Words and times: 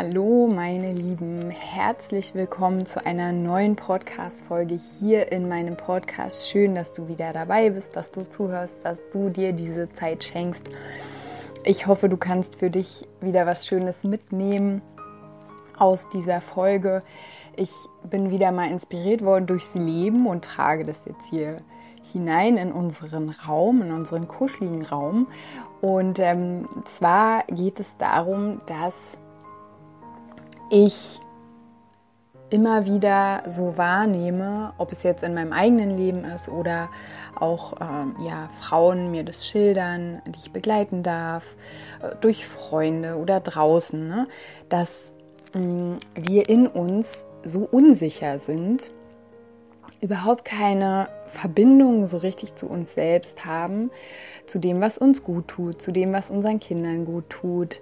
Hallo 0.00 0.46
meine 0.46 0.92
Lieben, 0.92 1.50
herzlich 1.50 2.32
willkommen 2.32 2.86
zu 2.86 3.04
einer 3.04 3.32
neuen 3.32 3.74
Podcast-Folge 3.74 4.76
hier 4.76 5.32
in 5.32 5.48
meinem 5.48 5.76
Podcast. 5.76 6.48
Schön, 6.48 6.76
dass 6.76 6.92
du 6.92 7.08
wieder 7.08 7.32
dabei 7.32 7.70
bist, 7.70 7.96
dass 7.96 8.12
du 8.12 8.22
zuhörst, 8.30 8.84
dass 8.84 9.00
du 9.10 9.28
dir 9.28 9.52
diese 9.52 9.90
Zeit 9.94 10.22
schenkst. 10.22 10.62
Ich 11.64 11.88
hoffe, 11.88 12.08
du 12.08 12.16
kannst 12.16 12.60
für 12.60 12.70
dich 12.70 13.08
wieder 13.20 13.44
was 13.44 13.66
Schönes 13.66 14.04
mitnehmen 14.04 14.82
aus 15.76 16.08
dieser 16.10 16.40
Folge. 16.42 17.02
Ich 17.56 17.72
bin 18.08 18.30
wieder 18.30 18.52
mal 18.52 18.70
inspiriert 18.70 19.24
worden 19.24 19.48
durchs 19.48 19.74
Leben 19.74 20.28
und 20.28 20.44
trage 20.44 20.84
das 20.84 21.06
jetzt 21.06 21.26
hier 21.28 21.60
hinein 22.04 22.56
in 22.56 22.70
unseren 22.70 23.30
Raum, 23.30 23.82
in 23.82 23.90
unseren 23.90 24.28
kuscheligen 24.28 24.82
Raum. 24.82 25.26
Und 25.80 26.20
ähm, 26.20 26.68
zwar 26.84 27.42
geht 27.48 27.80
es 27.80 27.96
darum, 27.96 28.60
dass 28.66 28.94
ich 30.70 31.20
immer 32.50 32.86
wieder 32.86 33.42
so 33.48 33.76
wahrnehme, 33.76 34.72
ob 34.78 34.92
es 34.92 35.02
jetzt 35.02 35.22
in 35.22 35.34
meinem 35.34 35.52
eigenen 35.52 35.96
Leben 35.96 36.24
ist 36.24 36.48
oder 36.48 36.88
auch 37.38 37.74
ähm, 37.80 38.16
ja, 38.20 38.48
Frauen 38.60 39.10
mir 39.10 39.24
das 39.24 39.46
schildern, 39.46 40.22
die 40.26 40.38
ich 40.38 40.52
begleiten 40.52 41.02
darf, 41.02 41.44
äh, 42.02 42.14
durch 42.20 42.46
Freunde 42.46 43.16
oder 43.16 43.40
draußen, 43.40 44.08
ne, 44.08 44.28
dass 44.68 44.90
mh, 45.54 45.60
mm, 45.60 45.98
wir 46.14 46.48
in 46.48 46.66
uns 46.66 47.24
so 47.44 47.60
unsicher 47.70 48.38
sind, 48.38 48.90
überhaupt 50.00 50.44
keine 50.44 51.08
Verbindung 51.28 52.06
so 52.06 52.18
richtig 52.18 52.54
zu 52.54 52.66
uns 52.66 52.94
selbst 52.94 53.44
haben, 53.44 53.90
zu 54.46 54.58
dem, 54.58 54.80
was 54.80 54.98
uns 54.98 55.22
gut 55.22 55.48
tut, 55.48 55.80
zu 55.80 55.92
dem, 55.92 56.12
was 56.12 56.30
unseren 56.30 56.58
Kindern 56.58 57.04
gut 57.04 57.28
tut 57.28 57.80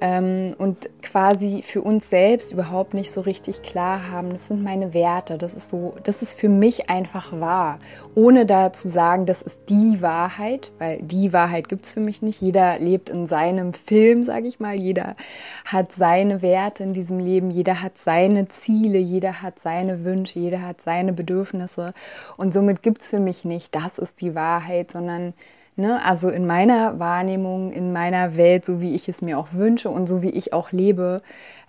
ähm, 0.00 0.54
und 0.58 0.90
quasi 1.02 1.62
für 1.62 1.82
uns 1.82 2.10
selbst 2.10 2.52
überhaupt 2.52 2.94
nicht 2.94 3.10
so 3.12 3.22
richtig 3.22 3.62
klar 3.62 4.10
haben, 4.10 4.30
das 4.30 4.48
sind 4.48 4.62
meine 4.62 4.94
Werte, 4.94 5.38
das 5.38 5.54
ist 5.54 5.70
so, 5.70 5.94
das 6.02 6.22
ist 6.22 6.38
für 6.38 6.48
mich 6.48 6.90
einfach 6.90 7.32
wahr, 7.40 7.78
ohne 8.14 8.46
da 8.46 8.72
zu 8.72 8.88
sagen, 8.88 9.26
das 9.26 9.42
ist 9.42 9.58
die 9.68 10.02
Wahrheit, 10.02 10.70
weil 10.78 11.00
die 11.02 11.32
Wahrheit 11.32 11.68
gibt 11.68 11.86
es 11.86 11.92
für 11.92 12.00
mich 12.00 12.22
nicht. 12.22 12.40
Jeder 12.40 12.78
lebt 12.78 13.08
in 13.08 13.26
seinem 13.26 13.72
Film, 13.72 14.22
sage 14.22 14.48
ich 14.48 14.60
mal, 14.60 14.74
jeder 14.74 15.16
hat 15.64 15.92
seine 15.92 16.42
Werte 16.42 16.82
in 16.82 16.92
diesem 16.92 17.18
Leben, 17.18 17.50
jeder 17.50 17.82
hat 17.82 17.98
seine 17.98 18.48
Ziele, 18.48 18.98
jeder 18.98 19.40
hat 19.42 19.60
seine 19.60 20.04
Wünsche, 20.04 20.38
jeder 20.38 20.62
hat 20.62 20.82
seine 20.82 21.12
Bedürfnisse. 21.12 21.94
Und 22.36 22.52
somit 22.52 22.81
gibt 22.82 23.02
es 23.02 23.10
für 23.10 23.20
mich 23.20 23.44
nicht, 23.44 23.74
das 23.74 23.98
ist 23.98 24.20
die 24.20 24.34
Wahrheit, 24.34 24.90
sondern 24.90 25.34
ne, 25.76 26.04
also 26.04 26.28
in 26.28 26.46
meiner 26.46 26.98
Wahrnehmung, 26.98 27.72
in 27.72 27.92
meiner 27.92 28.36
Welt, 28.36 28.64
so 28.64 28.80
wie 28.80 28.94
ich 28.94 29.08
es 29.08 29.22
mir 29.22 29.38
auch 29.38 29.52
wünsche 29.52 29.90
und 29.90 30.06
so 30.06 30.22
wie 30.22 30.30
ich 30.30 30.52
auch 30.52 30.72
lebe, 30.72 31.22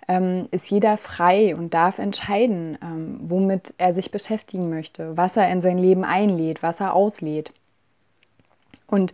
ähm, 0.08 0.48
ist 0.50 0.70
jeder 0.70 0.96
frei 0.98 1.56
und 1.56 1.72
darf 1.72 1.98
entscheiden, 1.98 2.78
ähm, 2.82 3.20
womit 3.22 3.74
er 3.78 3.92
sich 3.92 4.10
beschäftigen 4.10 4.68
möchte, 4.68 5.16
was 5.16 5.36
er 5.36 5.50
in 5.50 5.62
sein 5.62 5.78
Leben 5.78 6.04
einlädt, 6.04 6.62
was 6.62 6.80
er 6.80 6.94
auslädt. 6.94 7.52
Und 8.86 9.12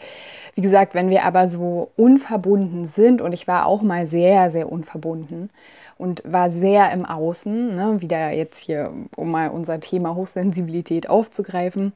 wie 0.56 0.62
gesagt, 0.62 0.94
wenn 0.94 1.10
wir 1.10 1.24
aber 1.24 1.47
so 1.47 1.92
unverbunden 1.97 2.86
sind, 2.86 3.22
und 3.22 3.32
ich 3.32 3.47
war 3.47 3.66
auch 3.66 3.82
mal 3.82 4.04
sehr, 4.06 4.50
sehr 4.50 4.70
unverbunden 4.70 5.50
und 6.00 6.22
war 6.24 6.50
sehr 6.50 6.90
im 6.92 7.04
Außen, 7.04 7.76
ne, 7.76 8.00
wieder 8.00 8.30
jetzt 8.30 8.58
hier, 8.58 8.92
um 9.16 9.30
mal 9.30 9.50
unser 9.50 9.80
Thema 9.80 10.14
Hochsensibilität 10.14 11.08
aufzugreifen, 11.08 11.92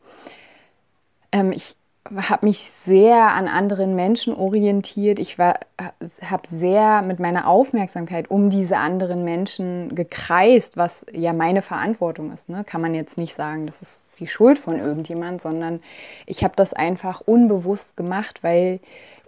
ähm, 1.32 1.52
ich 1.52 1.76
habe 2.14 2.44
mich 2.44 2.70
sehr 2.84 3.30
an 3.30 3.48
anderen 3.48 3.96
Menschen 3.96 4.34
orientiert. 4.34 5.18
Ich 5.18 5.38
habe 5.38 6.48
sehr 6.50 7.00
mit 7.00 7.18
meiner 7.18 7.48
Aufmerksamkeit 7.48 8.30
um 8.30 8.50
diese 8.50 8.76
anderen 8.76 9.24
Menschen 9.24 9.94
gekreist, 9.94 10.76
was 10.76 11.06
ja 11.12 11.32
meine 11.32 11.62
Verantwortung 11.62 12.30
ist. 12.30 12.50
Ne? 12.50 12.62
Kann 12.62 12.82
man 12.82 12.94
jetzt 12.94 13.16
nicht 13.16 13.34
sagen, 13.34 13.66
das 13.66 13.80
ist 13.80 14.04
die 14.20 14.26
Schuld 14.26 14.58
von 14.58 14.78
irgendjemand, 14.78 15.40
sondern 15.40 15.80
ich 16.26 16.44
habe 16.44 16.54
das 16.56 16.74
einfach 16.74 17.22
unbewusst 17.22 17.96
gemacht, 17.96 18.40
weil 18.42 18.80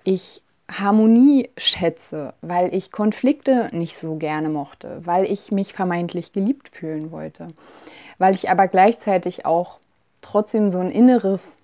ich 0.04 0.42
Harmonie 0.70 1.50
schätze, 1.56 2.34
weil 2.42 2.74
ich 2.74 2.90
Konflikte 2.90 3.68
nicht 3.72 3.96
so 3.96 4.16
gerne 4.16 4.48
mochte, 4.48 5.00
weil 5.04 5.24
ich 5.24 5.52
mich 5.52 5.72
vermeintlich 5.72 6.32
geliebt 6.32 6.68
fühlen 6.68 7.12
wollte, 7.12 7.48
weil 8.18 8.34
ich 8.34 8.50
aber 8.50 8.66
gleichzeitig 8.66 9.46
auch 9.46 9.78
trotzdem 10.22 10.70
so 10.70 10.78
ein 10.78 10.90
inneres 10.90 11.56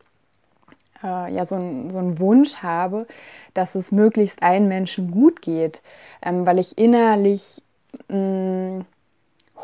äh, 1.02 1.34
ja 1.34 1.44
so, 1.44 1.56
ein, 1.56 1.91
so 1.91 1.98
einen 1.98 2.18
Wunsch 2.18 2.56
habe, 2.56 3.06
dass 3.54 3.74
es 3.74 3.92
möglichst 3.92 4.42
allen 4.42 4.68
Menschen 4.68 5.10
gut 5.10 5.42
geht, 5.42 5.82
ähm, 6.22 6.46
weil 6.46 6.58
ich 6.58 6.78
innerlich 6.78 7.62
mh, 8.08 8.16
mm, 8.16 8.84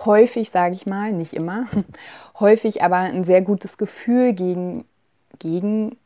häufig, 0.05 0.51
sage 0.51 0.75
ich 0.75 0.87
mal, 0.87 1.13
nicht 1.13 1.35
immer, 1.35 1.67
häufig 2.41 2.83
aber 2.83 2.97
ein 2.97 3.25
sehr 3.25 3.43
gutes 3.43 3.79
Gefühl 3.79 4.33
gegen, 4.33 4.85
gegen 5.39 5.97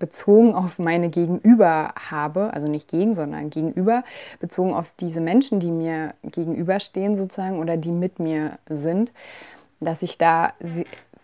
bezogen 0.00 0.54
auf 0.54 0.80
meine 0.80 1.10
Gegenüber 1.10 1.94
habe, 2.10 2.52
also 2.52 2.66
nicht 2.66 2.88
gegen, 2.88 3.14
sondern 3.14 3.50
gegenüber, 3.50 4.02
bezogen 4.40 4.74
auf 4.74 4.92
diese 4.98 5.20
Menschen, 5.20 5.60
die 5.60 5.70
mir 5.70 6.14
gegenüberstehen 6.24 7.16
sozusagen 7.16 7.60
oder 7.60 7.76
die 7.76 7.92
mit 7.92 8.18
mir 8.18 8.58
sind, 8.68 9.12
dass 9.78 10.02
ich 10.02 10.18
da 10.18 10.52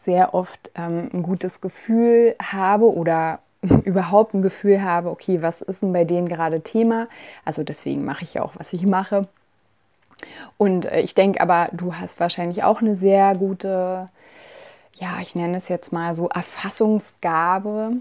sehr 0.05 0.35
oft 0.35 0.71
ähm, 0.77 1.11
ein 1.13 1.23
gutes 1.25 1.61
Gefühl 1.61 2.37
habe 2.41 2.95
oder 2.95 3.41
überhaupt 3.85 4.35
ein 4.35 4.43
Gefühl 4.43 4.83
habe, 4.83 5.11
okay, 5.11 5.43
was 5.43 5.63
ist 5.63 5.83
denn 5.83 5.93
bei 5.93 6.05
denen 6.05 6.29
gerade 6.29 6.61
Thema? 6.61 7.09
Also 7.45 7.65
deswegen 7.65 8.05
mache 8.05 8.23
ich 8.23 8.35
ja 8.35 8.43
auch, 8.43 8.53
was 8.57 8.73
ich 8.73 8.87
mache. 8.87 9.27
Und 10.57 10.87
äh, 10.87 11.01
ich 11.01 11.15
denke 11.15 11.41
aber, 11.41 11.69
du 11.73 11.95
hast 11.95 12.21
wahrscheinlich 12.21 12.65
auch 12.65 12.81
eine 12.81 12.95
sehr 12.95 13.35
gute, 13.35 14.09
ja, 14.95 15.19
ich 15.21 15.35
nenne 15.35 15.57
es 15.57 15.69
jetzt 15.69 15.93
mal 15.93 16.15
so 16.15 16.29
Erfassungsgabe, 16.29 17.97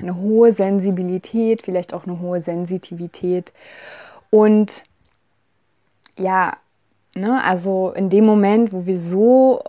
eine 0.00 0.16
hohe 0.16 0.52
Sensibilität, 0.52 1.62
vielleicht 1.62 1.94
auch 1.94 2.06
eine 2.06 2.20
hohe 2.20 2.40
Sensitivität. 2.40 3.52
Und 4.30 4.84
ja, 6.16 6.56
ne, 7.14 7.42
also 7.44 7.92
in 7.94 8.10
dem 8.10 8.24
Moment, 8.24 8.72
wo 8.72 8.86
wir 8.86 8.98
so 8.98 9.62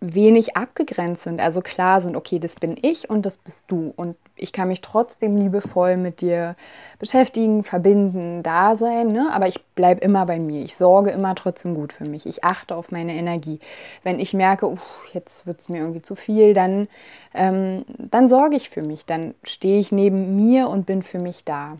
wenig 0.00 0.56
abgegrenzt 0.56 1.24
sind, 1.24 1.40
also 1.40 1.60
klar 1.60 2.00
sind, 2.00 2.16
okay, 2.16 2.38
das 2.38 2.54
bin 2.54 2.76
ich 2.80 3.10
und 3.10 3.26
das 3.26 3.36
bist 3.36 3.64
du 3.68 3.92
und 3.96 4.16
ich 4.34 4.52
kann 4.52 4.68
mich 4.68 4.80
trotzdem 4.80 5.36
liebevoll 5.36 5.98
mit 5.98 6.22
dir 6.22 6.56
beschäftigen, 6.98 7.64
verbinden, 7.64 8.42
da 8.42 8.76
sein, 8.76 9.12
ne? 9.12 9.28
aber 9.30 9.46
ich 9.46 9.62
bleibe 9.74 10.00
immer 10.00 10.24
bei 10.24 10.38
mir. 10.38 10.64
Ich 10.64 10.76
sorge 10.76 11.10
immer 11.10 11.34
trotzdem 11.34 11.74
gut 11.74 11.92
für 11.92 12.08
mich. 12.08 12.24
Ich 12.24 12.42
achte 12.42 12.74
auf 12.74 12.90
meine 12.90 13.14
Energie. 13.14 13.58
Wenn 14.02 14.18
ich 14.18 14.32
merke, 14.32 14.66
uh, 14.70 14.78
jetzt 15.12 15.46
wird 15.46 15.60
es 15.60 15.68
mir 15.68 15.78
irgendwie 15.78 16.00
zu 16.00 16.14
viel, 16.14 16.54
dann, 16.54 16.88
ähm, 17.34 17.84
dann 17.98 18.30
sorge 18.30 18.56
ich 18.56 18.70
für 18.70 18.82
mich. 18.82 19.04
Dann 19.04 19.34
stehe 19.42 19.78
ich 19.78 19.92
neben 19.92 20.34
mir 20.34 20.68
und 20.68 20.86
bin 20.86 21.02
für 21.02 21.18
mich 21.18 21.44
da 21.44 21.76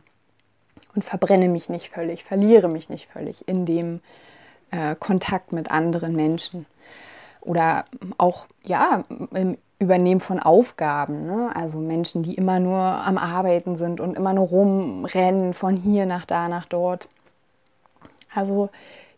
und 0.95 1.05
verbrenne 1.05 1.49
mich 1.49 1.71
nicht 1.71 1.89
völlig, 1.89 2.25
verliere 2.25 2.69
mich 2.69 2.91
nicht 2.91 3.09
völlig 3.09 3.49
in 3.49 3.65
dem 3.65 4.01
äh, 4.71 4.95
Kontakt 4.97 5.53
mit 5.53 5.71
anderen 5.71 6.15
Menschen 6.15 6.67
oder 7.41 7.85
auch 8.19 8.47
ja 8.65 9.05
im 9.33 9.57
Übernehmen 9.79 10.21
von 10.21 10.41
Aufgaben. 10.41 11.27
Ne? 11.27 11.51
Also 11.55 11.79
Menschen, 11.79 12.23
die 12.23 12.35
immer 12.35 12.61
nur 12.61 12.79
am 12.79 13.19
Arbeiten 13.19 13.77
sind 13.77 14.01
und 14.01 14.17
immer 14.17 14.35
nur 14.35 14.49
rumrennen 14.49 15.55
von 15.55 15.77
hier 15.77 16.07
nach 16.07 16.27
da 16.27 16.49
nach 16.49 16.67
dort. 16.67 17.09
Also 18.35 18.69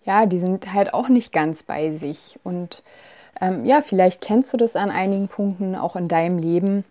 ja, 0.04 0.26
die 0.26 0.38
sind 0.38 0.72
halt 0.72 0.94
auch 0.94 1.08
nicht 1.08 1.32
ganz 1.32 1.62
bei 1.62 1.90
sich. 1.90 2.38
Und 2.44 2.82
ähm, 3.40 3.64
ja, 3.64 3.82
vielleicht 3.82 4.20
kennst 4.20 4.52
du 4.52 4.56
das 4.56 4.76
an 4.76 4.90
einigen 4.90 5.28
Punkten 5.28 5.74
auch 5.74 5.96
in 5.96 6.08
deinem 6.08 6.38
Leben. 6.38 6.84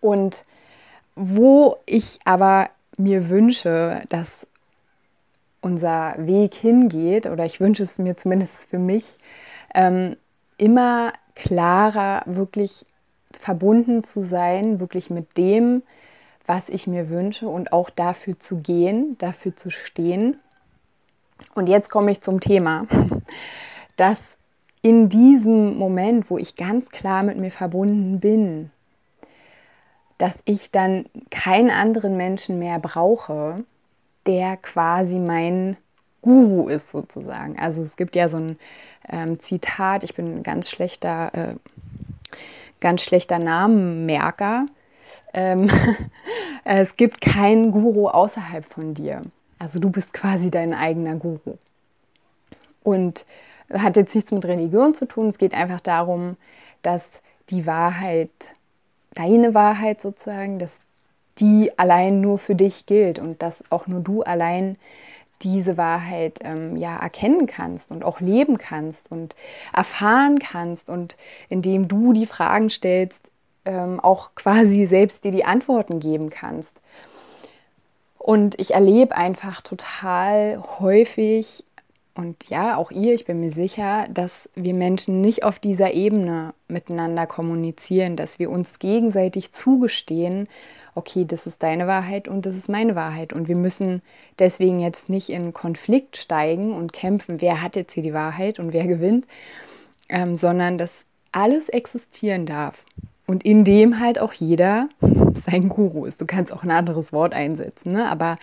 Und 0.00 0.44
wo 1.16 1.76
ich 1.86 2.18
aber 2.24 2.68
mir 2.98 3.28
wünsche, 3.28 4.02
dass 4.08 4.46
unser 5.60 6.14
Weg 6.18 6.54
hingeht, 6.54 7.26
oder 7.26 7.46
ich 7.46 7.58
wünsche 7.60 7.82
es 7.82 7.98
mir 7.98 8.16
zumindest 8.16 8.68
für 8.68 8.78
mich, 8.78 9.16
ähm, 9.74 10.16
immer 10.56 11.12
klarer 11.34 12.22
wirklich 12.26 12.86
verbunden 13.32 14.04
zu 14.04 14.22
sein, 14.22 14.80
wirklich 14.80 15.10
mit 15.10 15.36
dem, 15.36 15.82
was 16.46 16.68
ich 16.68 16.86
mir 16.86 17.10
wünsche 17.10 17.48
und 17.48 17.72
auch 17.72 17.90
dafür 17.90 18.38
zu 18.38 18.56
gehen, 18.56 19.16
dafür 19.18 19.56
zu 19.56 19.70
stehen. 19.70 20.38
Und 21.54 21.68
jetzt 21.68 21.90
komme 21.90 22.10
ich 22.10 22.20
zum 22.20 22.40
Thema, 22.40 22.86
dass 23.96 24.36
in 24.82 25.08
diesem 25.08 25.76
Moment, 25.78 26.30
wo 26.30 26.38
ich 26.38 26.56
ganz 26.56 26.90
klar 26.90 27.22
mit 27.22 27.38
mir 27.38 27.50
verbunden 27.50 28.20
bin, 28.20 28.70
dass 30.18 30.42
ich 30.44 30.70
dann 30.70 31.06
keinen 31.30 31.70
anderen 31.70 32.16
Menschen 32.16 32.58
mehr 32.58 32.78
brauche, 32.78 33.64
der 34.26 34.56
quasi 34.58 35.18
mein 35.18 35.76
Guru 36.24 36.68
ist 36.68 36.88
sozusagen. 36.88 37.58
Also 37.58 37.82
es 37.82 37.96
gibt 37.96 38.16
ja 38.16 38.30
so 38.30 38.38
ein 38.38 38.58
ähm, 39.10 39.40
Zitat, 39.40 40.04
ich 40.04 40.14
bin 40.14 40.38
ein 40.38 40.42
ganz 40.42 40.70
schlechter, 40.70 41.30
äh, 41.34 41.54
ganz 42.80 43.02
schlechter 43.02 43.38
Namenmerker. 43.38 44.64
Ähm, 45.34 45.70
es 46.64 46.96
gibt 46.96 47.20
keinen 47.20 47.72
Guru 47.72 48.08
außerhalb 48.08 48.64
von 48.64 48.94
dir. 48.94 49.20
Also 49.58 49.80
du 49.80 49.90
bist 49.90 50.14
quasi 50.14 50.50
dein 50.50 50.72
eigener 50.72 51.16
Guru. 51.16 51.58
Und 52.82 53.26
hat 53.70 53.96
jetzt 53.96 54.14
nichts 54.14 54.32
mit 54.32 54.46
Religion 54.46 54.94
zu 54.94 55.06
tun. 55.06 55.28
Es 55.28 55.36
geht 55.36 55.52
einfach 55.52 55.80
darum, 55.80 56.38
dass 56.80 57.20
die 57.50 57.66
Wahrheit, 57.66 58.30
deine 59.14 59.52
Wahrheit 59.52 60.00
sozusagen, 60.00 60.58
dass 60.58 60.80
die 61.38 61.70
allein 61.78 62.22
nur 62.22 62.38
für 62.38 62.54
dich 62.54 62.86
gilt 62.86 63.18
und 63.18 63.42
dass 63.42 63.62
auch 63.70 63.86
nur 63.86 64.00
du 64.00 64.22
allein 64.22 64.78
diese 65.44 65.76
Wahrheit 65.76 66.40
ähm, 66.42 66.76
ja 66.76 66.96
erkennen 66.96 67.46
kannst 67.46 67.90
und 67.90 68.04
auch 68.04 68.20
leben 68.20 68.58
kannst 68.58 69.12
und 69.12 69.36
erfahren 69.72 70.38
kannst 70.38 70.88
und 70.90 71.16
indem 71.48 71.86
du 71.86 72.12
die 72.12 72.26
Fragen 72.26 72.70
stellst, 72.70 73.30
ähm, 73.64 74.00
auch 74.00 74.34
quasi 74.34 74.86
selbst 74.86 75.24
dir 75.24 75.30
die 75.30 75.44
Antworten 75.44 76.00
geben 76.00 76.30
kannst. 76.30 76.72
Und 78.18 78.58
ich 78.58 78.72
erlebe 78.72 79.14
einfach 79.16 79.60
total 79.60 80.62
häufig 80.80 81.64
und 82.14 82.48
ja, 82.48 82.76
auch 82.76 82.92
ihr, 82.92 83.12
ich 83.12 83.24
bin 83.24 83.40
mir 83.40 83.50
sicher, 83.50 84.06
dass 84.08 84.48
wir 84.54 84.74
Menschen 84.74 85.20
nicht 85.20 85.42
auf 85.42 85.58
dieser 85.58 85.92
Ebene 85.94 86.54
miteinander 86.68 87.26
kommunizieren, 87.26 88.14
dass 88.14 88.38
wir 88.38 88.50
uns 88.50 88.78
gegenseitig 88.78 89.50
zugestehen, 89.50 90.48
okay, 90.94 91.24
das 91.24 91.46
ist 91.46 91.62
deine 91.62 91.86
Wahrheit 91.86 92.28
und 92.28 92.46
das 92.46 92.56
ist 92.56 92.68
meine 92.68 92.94
Wahrheit. 92.94 93.32
Und 93.32 93.48
wir 93.48 93.56
müssen 93.56 94.02
deswegen 94.38 94.80
jetzt 94.80 95.08
nicht 95.08 95.28
in 95.28 95.52
Konflikt 95.52 96.16
steigen 96.16 96.72
und 96.72 96.92
kämpfen, 96.92 97.40
wer 97.40 97.62
hat 97.62 97.76
jetzt 97.76 97.92
hier 97.92 98.02
die 98.02 98.14
Wahrheit 98.14 98.58
und 98.58 98.72
wer 98.72 98.86
gewinnt, 98.86 99.26
ähm, 100.08 100.36
sondern 100.36 100.78
dass 100.78 101.04
alles 101.32 101.68
existieren 101.68 102.46
darf. 102.46 102.84
Und 103.26 103.44
in 103.44 103.64
dem 103.64 104.00
halt 104.00 104.18
auch 104.18 104.32
jeder 104.34 104.88
sein 105.46 105.68
Guru 105.68 106.04
ist. 106.04 106.20
Du 106.20 106.26
kannst 106.26 106.52
auch 106.52 106.62
ein 106.62 106.70
anderes 106.70 107.12
Wort 107.12 107.34
einsetzen, 107.34 107.92
ne? 107.92 108.08
aber 108.08 108.36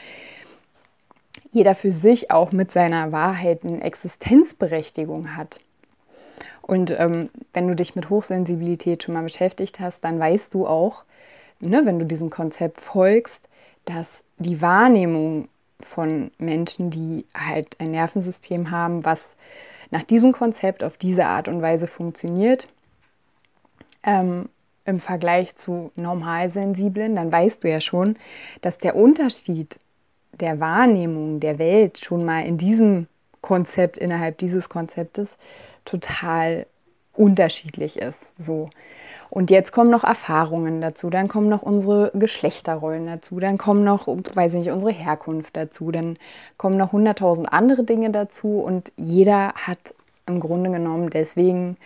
jeder 1.52 1.76
für 1.76 1.92
sich 1.92 2.32
auch 2.32 2.52
mit 2.52 2.72
seiner 2.72 3.12
Wahrheit 3.12 3.64
eine 3.64 3.82
Existenzberechtigung 3.82 5.36
hat. 5.36 5.60
Und 6.62 6.92
ähm, 6.98 7.30
wenn 7.54 7.68
du 7.68 7.76
dich 7.76 7.96
mit 7.96 8.10
Hochsensibilität 8.10 9.04
schon 9.04 9.14
mal 9.14 9.24
beschäftigt 9.24 9.80
hast, 9.80 10.04
dann 10.04 10.20
weißt 10.20 10.54
du 10.54 10.68
auch, 10.68 11.04
ne, 11.62 11.86
wenn 11.86 12.00
du 12.00 12.06
diesem 12.06 12.30
Konzept 12.30 12.82
folgst, 12.82 13.48
dass 13.86 14.24
die 14.38 14.62
Wahrnehmung 14.62 15.48
von 15.82 16.32
Menschen, 16.38 16.90
die 16.90 17.26
halt 17.34 17.80
ein 17.80 17.92
Nervensystem 17.92 18.72
haben, 18.72 19.06
was 19.06 19.30
nach 19.90 20.04
diesem 20.04 20.32
Konzept 20.32 20.84
auf 20.84 20.98
diese 20.98 21.26
Art 21.26 21.48
und 21.48 21.62
Weise 21.62 21.88
funktioniert, 21.88 22.68
ähm, 24.04 24.50
im 24.86 25.00
Vergleich 25.00 25.56
zu 25.56 25.92
Normalsensiblen, 25.96 27.16
dann 27.16 27.32
weißt 27.32 27.64
du 27.64 27.70
ja 27.70 27.82
schon, 27.82 28.18
dass 28.62 28.78
der 28.78 28.96
Unterschied 28.96 29.80
der 30.34 30.60
Wahrnehmung 30.60 31.40
der 31.40 31.60
Welt 31.60 32.00
schon 32.00 32.26
mal 32.26 32.46
in 32.46 32.58
diesem 32.58 33.08
Konzept, 33.42 33.98
innerhalb 33.98 34.38
dieses 34.38 34.70
Konzeptes, 34.70 35.38
total 35.86 36.66
unterschiedlich 37.22 37.98
ist. 37.98 38.20
So. 38.38 38.70
Und 39.30 39.50
jetzt 39.50 39.72
kommen 39.72 39.90
noch 39.90 40.04
Erfahrungen 40.04 40.82
dazu, 40.82 41.10
dann 41.10 41.30
kommen 41.30 41.48
noch 41.48 41.62
unsere 41.62 42.12
Geschlechterrollen 42.14 43.06
dazu, 43.06 43.40
dann 43.40 43.58
kommen 43.58 43.84
noch, 43.84 44.08
weiß 44.08 44.54
ich 44.56 44.60
nicht, 44.60 44.72
unsere 44.72 44.92
Herkunft 44.92 45.56
dazu, 45.56 45.92
dann 45.92 46.18
kommen 46.58 46.76
noch 46.76 46.92
hunderttausend 46.92 47.52
andere 47.54 47.86
Dinge 47.86 48.10
dazu 48.10 48.60
und 48.60 48.92
jeder 48.98 49.54
hat 49.54 49.94
im 50.26 50.42
Grunde 50.42 50.70
genommen 50.70 51.10
deswegen 51.10 51.78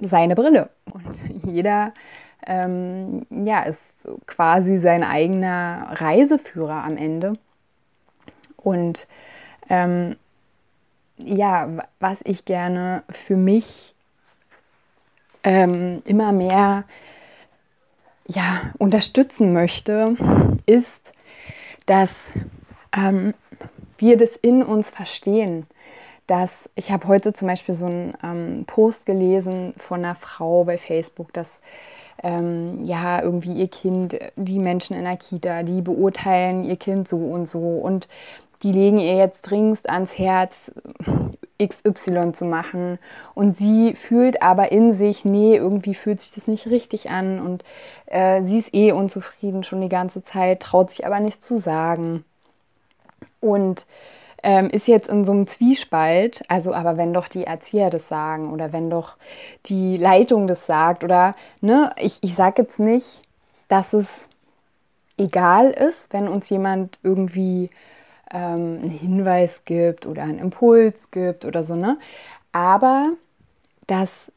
seine 0.00 0.36
Brille. 0.36 0.70
Und 0.92 1.20
jeder 1.46 1.92
ähm, 2.46 3.26
ja, 3.30 3.62
ist 3.62 4.06
quasi 4.26 4.78
sein 4.78 5.02
eigener 5.02 5.88
Reiseführer 5.94 6.84
am 6.84 6.96
Ende. 6.96 7.32
Und 8.56 9.08
ähm, 9.68 10.14
ja, 11.16 11.68
was 12.00 12.20
ich 12.24 12.44
gerne 12.44 13.02
für 13.10 13.36
mich 13.36 13.93
ähm, 15.44 16.02
immer 16.06 16.32
mehr 16.32 16.84
ja, 18.26 18.72
unterstützen 18.78 19.52
möchte, 19.52 20.16
ist, 20.66 21.12
dass 21.86 22.30
ähm, 22.96 23.34
wir 23.98 24.16
das 24.16 24.36
in 24.36 24.62
uns 24.62 24.90
verstehen. 24.90 25.66
Dass 26.26 26.70
ich 26.74 26.90
habe 26.90 27.06
heute 27.06 27.34
zum 27.34 27.48
Beispiel 27.48 27.74
so 27.74 27.84
einen 27.84 28.14
ähm, 28.22 28.64
Post 28.66 29.04
gelesen 29.04 29.74
von 29.76 30.02
einer 30.04 30.14
Frau 30.14 30.64
bei 30.64 30.78
Facebook, 30.78 31.34
dass 31.34 31.60
ähm, 32.22 32.82
ja, 32.84 33.22
irgendwie 33.22 33.52
ihr 33.52 33.68
Kind, 33.68 34.18
die 34.36 34.58
Menschen 34.58 34.96
in 34.96 35.04
der 35.04 35.18
Kita, 35.18 35.62
die 35.62 35.82
beurteilen 35.82 36.64
ihr 36.64 36.76
Kind 36.76 37.06
so 37.06 37.18
und 37.18 37.46
so 37.46 37.58
und 37.58 38.08
die 38.62 38.72
legen 38.72 38.98
ihr 38.98 39.16
jetzt 39.16 39.42
dringend 39.42 39.90
ans 39.90 40.16
Herz, 40.18 40.72
XY 41.62 42.32
zu 42.32 42.44
machen. 42.44 42.98
Und 43.34 43.56
sie 43.56 43.94
fühlt 43.94 44.42
aber 44.42 44.72
in 44.72 44.92
sich, 44.92 45.24
nee, 45.24 45.56
irgendwie 45.56 45.94
fühlt 45.94 46.20
sich 46.20 46.32
das 46.34 46.48
nicht 46.48 46.66
richtig 46.66 47.10
an 47.10 47.40
und 47.40 47.64
äh, 48.06 48.42
sie 48.42 48.58
ist 48.58 48.74
eh 48.74 48.92
unzufrieden 48.92 49.62
schon 49.62 49.80
die 49.80 49.88
ganze 49.88 50.24
Zeit, 50.24 50.60
traut 50.60 50.90
sich 50.90 51.06
aber 51.06 51.20
nicht 51.20 51.44
zu 51.44 51.58
sagen. 51.58 52.24
Und 53.40 53.86
ähm, 54.42 54.68
ist 54.70 54.88
jetzt 54.88 55.08
in 55.08 55.24
so 55.24 55.32
einem 55.32 55.46
Zwiespalt, 55.46 56.44
also 56.48 56.74
aber 56.74 56.96
wenn 56.98 57.14
doch 57.14 57.28
die 57.28 57.44
Erzieher 57.44 57.90
das 57.90 58.08
sagen 58.08 58.52
oder 58.52 58.72
wenn 58.72 58.90
doch 58.90 59.16
die 59.66 59.96
Leitung 59.96 60.46
das 60.46 60.66
sagt 60.66 61.02
oder, 61.02 61.34
ne, 61.62 61.92
ich, 61.98 62.18
ich 62.20 62.34
sage 62.34 62.62
jetzt 62.62 62.78
nicht, 62.78 63.22
dass 63.68 63.94
es 63.94 64.28
egal 65.16 65.70
ist, 65.70 66.12
wenn 66.12 66.28
uns 66.28 66.50
jemand 66.50 66.98
irgendwie 67.02 67.70
ähm, 68.32 68.80
einen 68.82 68.90
Hinweis 68.90 69.64
gibt 69.64 70.06
oder 70.06 70.22
einen 70.22 70.38
Impuls 70.38 71.10
gibt 71.10 71.44
oder 71.44 71.62
so, 71.62 71.76
ne, 71.76 71.98
aber 72.52 73.12
dass 73.86 74.30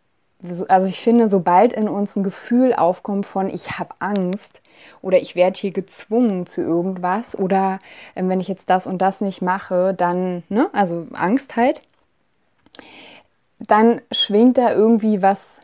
also 0.67 0.87
ich 0.87 0.99
finde, 0.99 1.29
sobald 1.29 1.73
in 1.73 1.89
uns 1.89 2.15
ein 2.15 2.23
Gefühl 2.23 2.73
aufkommt 2.73 3.25
von, 3.25 3.49
ich 3.49 3.79
habe 3.79 3.95
Angst 3.99 4.61
oder 5.01 5.19
ich 5.19 5.35
werde 5.35 5.59
hier 5.59 5.71
gezwungen 5.71 6.45
zu 6.45 6.61
irgendwas 6.61 7.37
oder 7.37 7.79
äh, 8.15 8.23
wenn 8.23 8.39
ich 8.39 8.47
jetzt 8.47 8.69
das 8.69 8.85
und 8.85 9.01
das 9.01 9.21
nicht 9.21 9.41
mache, 9.41 9.93
dann, 9.95 10.43
ne, 10.49 10.69
also 10.73 11.07
Angst 11.13 11.55
halt, 11.55 11.81
dann 13.59 14.01
schwingt 14.11 14.57
da 14.59 14.71
irgendwie 14.71 15.21
was, 15.23 15.56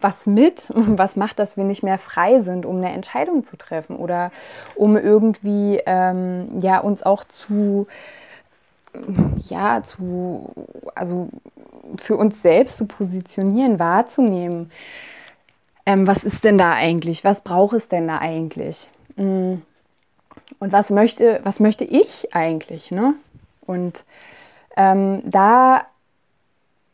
was 0.00 0.26
mit, 0.26 0.68
was 0.74 1.16
macht, 1.16 1.38
dass 1.38 1.56
wir 1.56 1.64
nicht 1.64 1.82
mehr 1.82 1.98
frei 1.98 2.40
sind, 2.40 2.66
um 2.66 2.76
eine 2.76 2.92
Entscheidung 2.92 3.44
zu 3.44 3.56
treffen 3.56 3.96
oder 3.96 4.30
um 4.74 4.96
irgendwie 4.96 5.80
ähm, 5.86 6.60
ja, 6.60 6.78
uns 6.78 7.02
auch 7.02 7.24
zu 7.24 7.86
ja, 9.48 9.82
zu, 9.82 10.50
also 10.94 11.28
für 11.96 12.16
uns 12.16 12.42
selbst 12.42 12.76
zu 12.76 12.86
positionieren, 12.86 13.78
wahrzunehmen. 13.78 14.70
Ähm, 15.86 16.06
was 16.06 16.24
ist 16.24 16.44
denn 16.44 16.58
da 16.58 16.72
eigentlich? 16.72 17.24
Was 17.24 17.42
braucht 17.42 17.74
es 17.74 17.88
denn 17.88 18.08
da 18.08 18.18
eigentlich? 18.18 18.88
Mm. 19.16 19.54
Und 20.60 20.72
was 20.72 20.90
möchte, 20.90 21.40
was 21.44 21.60
möchte 21.60 21.84
ich 21.84 22.34
eigentlich? 22.34 22.90
Ne? 22.90 23.14
Und 23.66 24.04
ähm, 24.76 25.22
da 25.24 25.86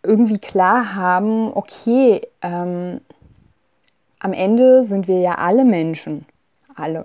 irgendwie 0.04 0.38
klar 0.38 0.94
haben, 0.94 1.50
okay, 1.54 2.22
ähm, 2.42 3.00
am 4.20 4.32
Ende 4.32 4.84
sind 4.84 5.08
wir 5.08 5.20
ja 5.20 5.34
alle 5.34 5.64
Menschen, 5.64 6.26
alle. 6.74 7.04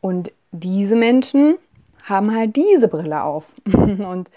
Und 0.00 0.32
diese 0.52 0.96
Menschen 0.96 1.56
haben 2.04 2.34
halt 2.34 2.56
diese 2.56 2.88
Brille 2.88 3.22
auf. 3.22 3.52
Und 3.72 4.30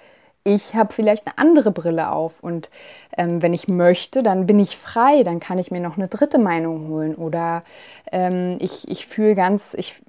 ich 0.43 0.73
habe 0.73 0.93
vielleicht 0.93 1.27
eine 1.27 1.37
andere 1.37 1.71
Brille 1.71 2.11
auf. 2.11 2.41
Und 2.41 2.69
ähm, 3.17 3.41
wenn 3.41 3.53
ich 3.53 3.67
möchte, 3.67 4.23
dann 4.23 4.45
bin 4.45 4.59
ich 4.59 4.77
frei, 4.77 5.23
dann 5.23 5.39
kann 5.39 5.59
ich 5.59 5.71
mir 5.71 5.79
noch 5.79 5.97
eine 5.97 6.07
dritte 6.07 6.39
Meinung 6.39 6.87
holen. 6.87 7.15
Oder 7.15 7.63
ähm, 8.11 8.57
ich, 8.59 8.87
ich 8.89 9.05
fühle 9.05 9.35
ganz, 9.35 9.73
ich 9.75 10.01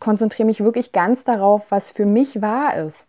konzentriere 0.00 0.46
mich 0.46 0.62
wirklich 0.62 0.92
ganz 0.92 1.24
darauf, 1.24 1.66
was 1.70 1.90
für 1.90 2.06
mich 2.06 2.42
wahr 2.42 2.76
ist, 2.76 3.06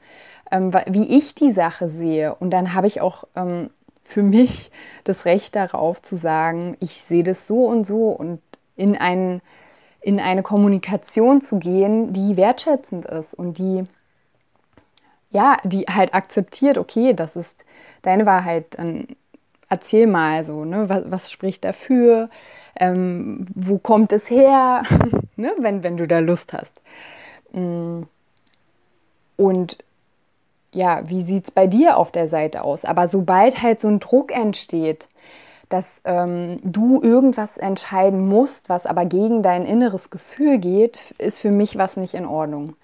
ähm, 0.52 0.72
wie 0.88 1.18
ich 1.18 1.36
die 1.36 1.52
Sache 1.52 1.90
sehe. 1.90 2.36
Und 2.36 2.52
dann 2.52 2.74
habe 2.74 2.88
ich 2.88 3.02
auch 3.02 3.24
ähm, 3.36 3.70
für 4.08 4.24
mich 4.24 4.72
das 5.04 5.26
Recht 5.26 5.56
darauf 5.56 6.02
zu 6.02 6.16
sagen, 6.16 6.78
ich 6.80 7.02
sehe 7.02 7.24
das 7.24 7.46
so 7.46 7.66
und 7.66 7.86
so 7.86 8.08
und 8.10 8.40
in 8.78 8.96
einen 8.96 9.42
in 10.00 10.22
eine 10.22 10.44
Kommunikation 10.44 11.42
zu 11.42 11.58
gehen, 11.60 12.14
die 12.14 12.38
wertschätzend 12.38 13.06
ist 13.06 13.34
und 13.34 13.58
die 13.58 13.84
ja, 15.30 15.58
die 15.66 15.82
halt 15.82 16.14
akzeptiert, 16.14 16.78
okay, 16.78 17.14
das 17.14 17.36
ist 17.36 17.66
deine 18.02 18.26
Wahrheit, 18.26 18.78
dann 18.78 19.08
erzähl 19.68 20.08
mal 20.08 20.46
so, 20.46 20.64
ne, 20.64 20.88
was, 20.88 21.04
was 21.08 21.30
spricht 21.32 21.66
dafür, 21.66 22.30
ähm, 22.80 23.44
wo 23.54 23.78
kommt 23.78 24.14
es 24.14 24.30
her, 24.30 24.84
ne, 25.36 25.52
wenn, 25.58 25.84
wenn 25.84 25.98
du 25.98 26.08
da 26.08 26.20
Lust 26.20 26.54
hast. 26.54 26.80
Mm. 27.52 28.04
Und 29.36 29.78
ja, 30.78 31.02
wie 31.10 31.24
sieht 31.24 31.46
es 31.46 31.52
bei 31.52 31.66
dir 31.66 31.98
auf 31.98 32.12
der 32.12 32.28
Seite 32.28 32.64
aus? 32.64 32.86
Aber 32.86 33.08
sobald 33.08 33.62
halt 33.62 33.82
so 33.82 33.88
ein 33.88 34.00
Druck 34.00 34.32
entsteht, 34.32 35.10
dass 35.70 36.02
ähm, 36.06 36.60
du 36.64 37.02
irgendwas 37.02 37.58
entscheiden 37.58 38.28
musst, 38.30 38.70
was 38.70 38.86
aber 38.86 39.06
gegen 39.06 39.42
dein 39.42 39.66
inneres 39.66 40.12
Gefühl 40.12 40.60
geht, 40.60 41.00
ist 41.18 41.40
für 41.40 41.52
mich 41.52 41.78
was 41.78 41.98
nicht 41.98 42.14
in 42.14 42.26
Ordnung. 42.26 42.76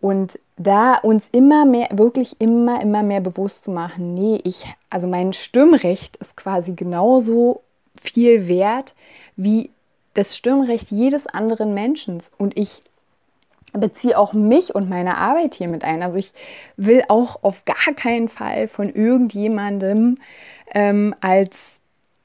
Und 0.00 0.40
da 0.56 0.96
uns 0.96 1.28
immer 1.30 1.64
mehr, 1.64 1.88
wirklich 1.92 2.40
immer, 2.40 2.82
immer 2.82 3.04
mehr 3.04 3.20
bewusst 3.20 3.64
zu 3.64 3.70
machen, 3.70 4.14
nee, 4.14 4.40
ich, 4.42 4.66
also 4.90 5.06
mein 5.06 5.32
Stimmrecht 5.32 6.16
ist 6.16 6.36
quasi 6.36 6.72
genauso 6.72 7.62
viel 7.94 8.48
wert 8.48 8.94
wie 9.36 9.70
das 10.14 10.36
Stimmrecht 10.36 10.90
jedes 10.90 11.28
anderen 11.28 11.72
Menschen. 11.72 12.20
Und 12.36 12.58
ich 12.58 12.82
beziehe 13.72 14.18
auch 14.18 14.32
mich 14.32 14.74
und 14.74 14.88
meine 14.88 15.16
Arbeit 15.16 15.54
hier 15.54 15.68
mit 15.68 15.84
ein. 15.84 16.02
Also 16.02 16.18
ich 16.18 16.32
will 16.76 17.02
auch 17.08 17.42
auf 17.42 17.64
gar 17.64 17.94
keinen 17.94 18.28
Fall 18.28 18.68
von 18.68 18.90
irgendjemandem 18.90 20.18
ähm, 20.74 21.14
als 21.20 21.56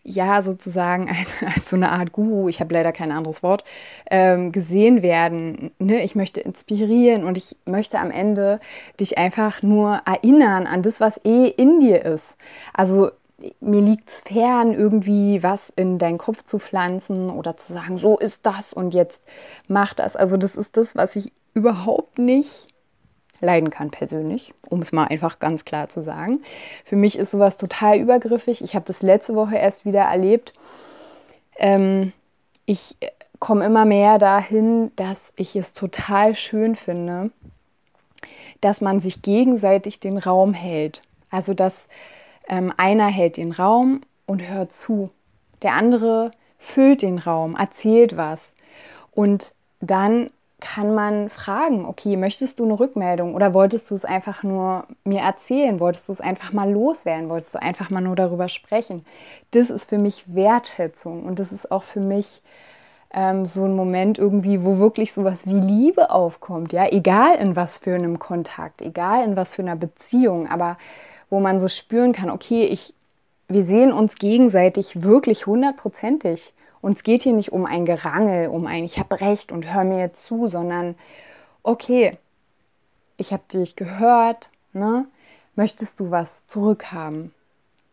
ja 0.08 0.42
sozusagen 0.42 1.10
als, 1.44 1.56
als, 1.56 1.70
so 1.70 1.75
eine 1.75 1.92
Art 1.92 2.12
Guru, 2.13 2.48
ich 2.48 2.60
habe 2.60 2.74
leider 2.74 2.92
kein 2.92 3.12
anderes 3.12 3.44
Wort, 3.44 3.63
ähm, 4.10 4.51
gesehen 4.51 5.01
werden. 5.04 5.72
Ne? 5.80 6.04
Ich 6.04 6.16
möchte 6.16 6.39
inspirieren 6.42 7.24
und 7.25 7.38
ich 7.38 7.58
möchte 7.66 8.00
am 8.00 8.10
Ende 8.10 8.60
dich 9.00 9.18
einfach 9.18 9.62
nur 9.62 10.01
erinnern 10.06 10.66
an 10.66 10.82
das, 10.82 11.00
was 11.00 11.20
eh 11.25 11.48
in 11.48 11.80
dir 11.80 12.04
ist. 12.06 12.38
Also 12.74 13.12
mir 13.60 13.82
liegt 13.82 14.10
es 14.10 14.22
fern, 14.22 14.74
irgendwie 14.74 15.44
was 15.44 15.72
in 15.75 16.00
deinen 16.00 16.17
Kopf 16.17 16.44
zu 16.44 16.60
pflanzen 16.60 17.29
oder 17.29 17.56
zu 17.58 17.74
sagen, 17.74 17.98
so 17.98 18.17
ist 18.17 18.46
das 18.46 18.74
und 18.74 18.94
jetzt 18.94 19.22
mach 19.67 19.94
das. 19.94 20.15
Also 20.15 20.38
das 20.38 20.56
ist 20.56 20.75
das, 20.75 20.96
was 20.96 21.15
ich 21.15 21.32
überhaupt 21.53 22.17
nicht 22.17 22.67
leiden 23.39 23.70
kann 23.70 23.91
persönlich, 23.91 24.53
um 24.67 24.82
es 24.82 24.91
mal 24.91 25.06
einfach 25.06 25.38
ganz 25.38 25.65
klar 25.65 25.89
zu 25.89 26.01
sagen. 26.01 26.41
Für 26.86 26.96
mich 26.96 27.17
ist 27.17 27.32
sowas 27.32 27.58
total 27.58 28.00
übergriffig. 28.00 28.63
Ich 28.63 28.74
habe 28.74 28.86
das 28.86 29.03
letzte 29.03 29.36
Woche 29.36 29.56
erst 29.56 29.86
wieder 29.86 30.01
erlebt. 30.01 30.53
Ähm, 31.58 32.13
ich 32.65 32.98
komme 33.39 33.65
immer 33.65 33.86
mehr 33.86 34.17
dahin, 34.17 34.91
dass 34.96 35.32
ich 35.36 35.56
es 35.56 35.74
total 35.74 36.34
schön 36.34 36.75
finde, 36.75 37.29
dass 38.62 38.82
man 38.82 39.01
sich 39.01 39.22
gegenseitig 39.22 40.00
den 40.00 40.17
Raum 40.17 40.53
hält. 40.53 41.03
Also 41.29 41.53
dass 41.53 41.88
ähm, 42.48 42.74
einer 42.77 43.08
hält 43.08 43.38
den 43.38 43.51
Raum 43.51 44.01
und 44.25 44.48
hört 44.48 44.74
zu. 44.74 45.10
Der 45.62 45.74
andere 45.74 46.32
füllt 46.58 47.01
den 47.01 47.18
Raum, 47.18 47.56
erzählt 47.56 48.18
was. 48.18 48.54
Und 49.12 49.54
dann 49.80 50.30
kann 50.60 50.96
man 50.96 51.30
fragen, 51.30 51.86
okay, 51.86 52.18
möchtest 52.18 52.60
du 52.60 52.63
eine 52.63 52.80
Rückmeldung 52.80 53.36
oder 53.36 53.54
wolltest 53.54 53.92
du 53.92 53.96
es 53.96 54.06
einfach 54.06 54.42
nur 54.42 54.88
mir 55.04 55.22
erzählen? 55.22 55.80
Wolltest 55.80 56.10
du 56.10 56.13
es 56.13 56.22
einfach 56.22 56.51
mal 56.51 56.72
loswerden? 56.72 57.30
Wolltest 57.30 57.54
du 57.54 57.62
einfach 57.62 57.92
mal 57.92 58.01
nur 58.01 58.16
darüber 58.16 58.50
sprechen? 58.50 59.06
Das 59.51 59.70
ist 59.70 59.89
für 59.89 60.00
mich 60.00 60.24
Wertschätzung 60.34 61.25
und 61.25 61.38
das 61.38 61.51
ist 61.51 61.72
auch 61.72 61.84
für 61.84 62.00
mich 62.00 62.42
ähm, 63.13 63.46
so 63.46 63.66
ein 63.66 63.75
Moment 63.75 64.18
irgendwie, 64.18 64.63
wo 64.63 64.80
wirklich 64.80 65.13
sowas 65.13 65.46
wie 65.46 65.60
Liebe 65.60 66.10
aufkommt, 66.10 66.74
ja, 66.74 66.88
egal 66.92 67.36
in 67.36 67.56
was 67.56 67.77
für 67.77 67.94
einem 67.94 68.18
Kontakt, 68.18 68.82
egal 68.82 69.24
in 69.25 69.36
was 69.36 69.54
für 69.54 69.62
einer 69.62 69.75
Beziehung, 69.75 70.48
aber 70.48 70.77
wo 71.29 71.39
man 71.39 71.60
so 71.60 71.67
spüren 71.67 72.13
kann, 72.13 72.29
okay, 72.29 72.65
ich, 72.65 72.93
wir 73.48 73.63
sehen 73.63 73.93
uns 73.93 74.15
gegenseitig 74.15 75.03
wirklich 75.03 75.46
hundertprozentig 75.46 76.53
uns 76.81 77.03
geht 77.03 77.24
hier 77.24 77.34
nicht 77.34 77.51
um 77.51 77.65
ein 77.65 77.86
Gerangel, 77.86 78.50
um 78.50 78.65
ein 78.67 78.84
Ich 78.84 79.00
habe 79.00 79.19
recht 79.19 79.51
und 79.51 79.74
hör 79.74 79.84
mir 79.84 80.13
zu, 80.13 80.48
sondern 80.48 80.96
okay, 81.63 82.17
ich 83.17 83.34
habe 83.34 83.43
dich 83.51 83.75
gehört, 83.75 84.51
ne? 84.74 85.05
möchtest 85.55 86.00
du 86.00 86.12
was 86.12 86.46
zurückhaben? 86.46 87.34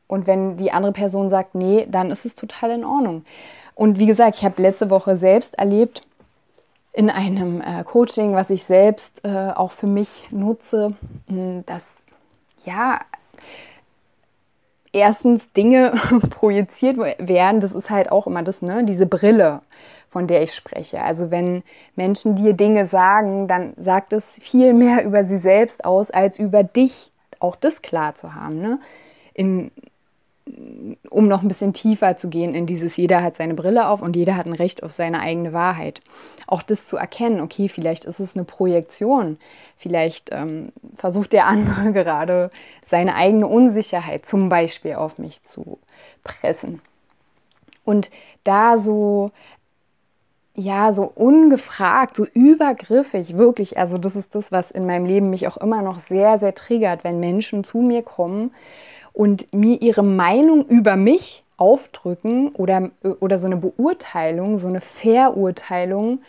Und 0.06 0.26
wenn 0.26 0.56
die 0.58 0.70
andere 0.70 0.92
Person 0.92 1.30
sagt, 1.30 1.54
nee, 1.54 1.86
dann 1.90 2.10
ist 2.10 2.26
es 2.26 2.34
total 2.34 2.70
in 2.70 2.84
Ordnung. 2.84 3.24
Und 3.74 3.98
wie 3.98 4.06
gesagt, 4.06 4.36
ich 4.36 4.44
habe 4.44 4.60
letzte 4.60 4.90
Woche 4.90 5.16
selbst 5.16 5.54
erlebt, 5.54 6.06
in 6.92 7.10
einem 7.10 7.60
äh, 7.60 7.82
Coaching, 7.82 8.34
was 8.34 8.50
ich 8.50 8.62
selbst 8.62 9.24
äh, 9.24 9.50
auch 9.50 9.72
für 9.72 9.88
mich 9.88 10.28
nutze, 10.30 10.94
dass 11.66 11.82
ja 12.64 13.00
erstens 14.94 15.52
Dinge 15.52 15.92
projiziert 16.30 16.96
werden, 16.96 17.60
das 17.60 17.72
ist 17.72 17.90
halt 17.90 18.10
auch 18.10 18.26
immer 18.26 18.42
das, 18.42 18.62
ne, 18.62 18.84
diese 18.84 19.06
Brille, 19.06 19.60
von 20.08 20.26
der 20.26 20.42
ich 20.42 20.54
spreche. 20.54 21.02
Also 21.02 21.30
wenn 21.30 21.62
Menschen 21.96 22.36
dir 22.36 22.54
Dinge 22.54 22.86
sagen, 22.86 23.48
dann 23.48 23.74
sagt 23.76 24.12
es 24.12 24.38
viel 24.40 24.72
mehr 24.72 25.04
über 25.04 25.24
sie 25.24 25.38
selbst 25.38 25.84
aus 25.84 26.10
als 26.10 26.38
über 26.38 26.62
dich. 26.62 27.10
Auch 27.40 27.56
das 27.56 27.82
klar 27.82 28.14
zu 28.14 28.34
haben. 28.34 28.60
Ne? 28.60 28.78
In, 29.34 29.70
um 31.10 31.26
noch 31.26 31.42
ein 31.42 31.48
bisschen 31.48 31.72
tiefer 31.72 32.16
zu 32.16 32.28
gehen 32.28 32.54
in 32.54 32.66
dieses, 32.66 32.96
jeder 32.96 33.22
hat 33.22 33.36
seine 33.36 33.54
Brille 33.54 33.88
auf 33.88 34.02
und 34.02 34.14
jeder 34.14 34.36
hat 34.36 34.46
ein 34.46 34.52
Recht 34.52 34.82
auf 34.82 34.92
seine 34.92 35.20
eigene 35.20 35.52
Wahrheit. 35.52 36.02
Auch 36.46 36.62
das 36.62 36.86
zu 36.86 36.96
erkennen, 36.96 37.40
okay, 37.40 37.68
vielleicht 37.68 38.04
ist 38.04 38.20
es 38.20 38.36
eine 38.36 38.44
Projektion, 38.44 39.38
vielleicht 39.78 40.30
ähm, 40.32 40.72
versucht 40.96 41.32
der 41.32 41.46
andere 41.46 41.92
gerade 41.94 42.50
seine 42.84 43.14
eigene 43.14 43.46
Unsicherheit 43.46 44.26
zum 44.26 44.50
Beispiel 44.50 44.94
auf 44.94 45.18
mich 45.18 45.42
zu 45.44 45.78
pressen. 46.22 46.82
Und 47.84 48.10
da 48.44 48.76
so, 48.76 49.30
ja, 50.54 50.92
so 50.92 51.10
ungefragt, 51.14 52.16
so 52.16 52.26
übergriffig, 52.26 53.36
wirklich, 53.36 53.78
also 53.78 53.98
das 53.98 54.14
ist 54.14 54.34
das, 54.34 54.52
was 54.52 54.70
in 54.70 54.86
meinem 54.86 55.06
Leben 55.06 55.30
mich 55.30 55.48
auch 55.48 55.56
immer 55.56 55.82
noch 55.82 56.00
sehr, 56.00 56.38
sehr 56.38 56.54
triggert, 56.54 57.02
wenn 57.02 57.18
Menschen 57.18 57.64
zu 57.64 57.78
mir 57.78 58.02
kommen, 58.02 58.52
und 59.14 59.50
mir 59.54 59.80
ihre 59.80 60.02
Meinung 60.02 60.66
über 60.66 60.96
mich 60.96 61.44
aufdrücken 61.56 62.50
oder, 62.50 62.90
oder 63.20 63.38
so 63.38 63.46
eine 63.46 63.56
Beurteilung, 63.56 64.58
so 64.58 64.68
eine 64.68 64.82
Verurteilung, 64.82 66.20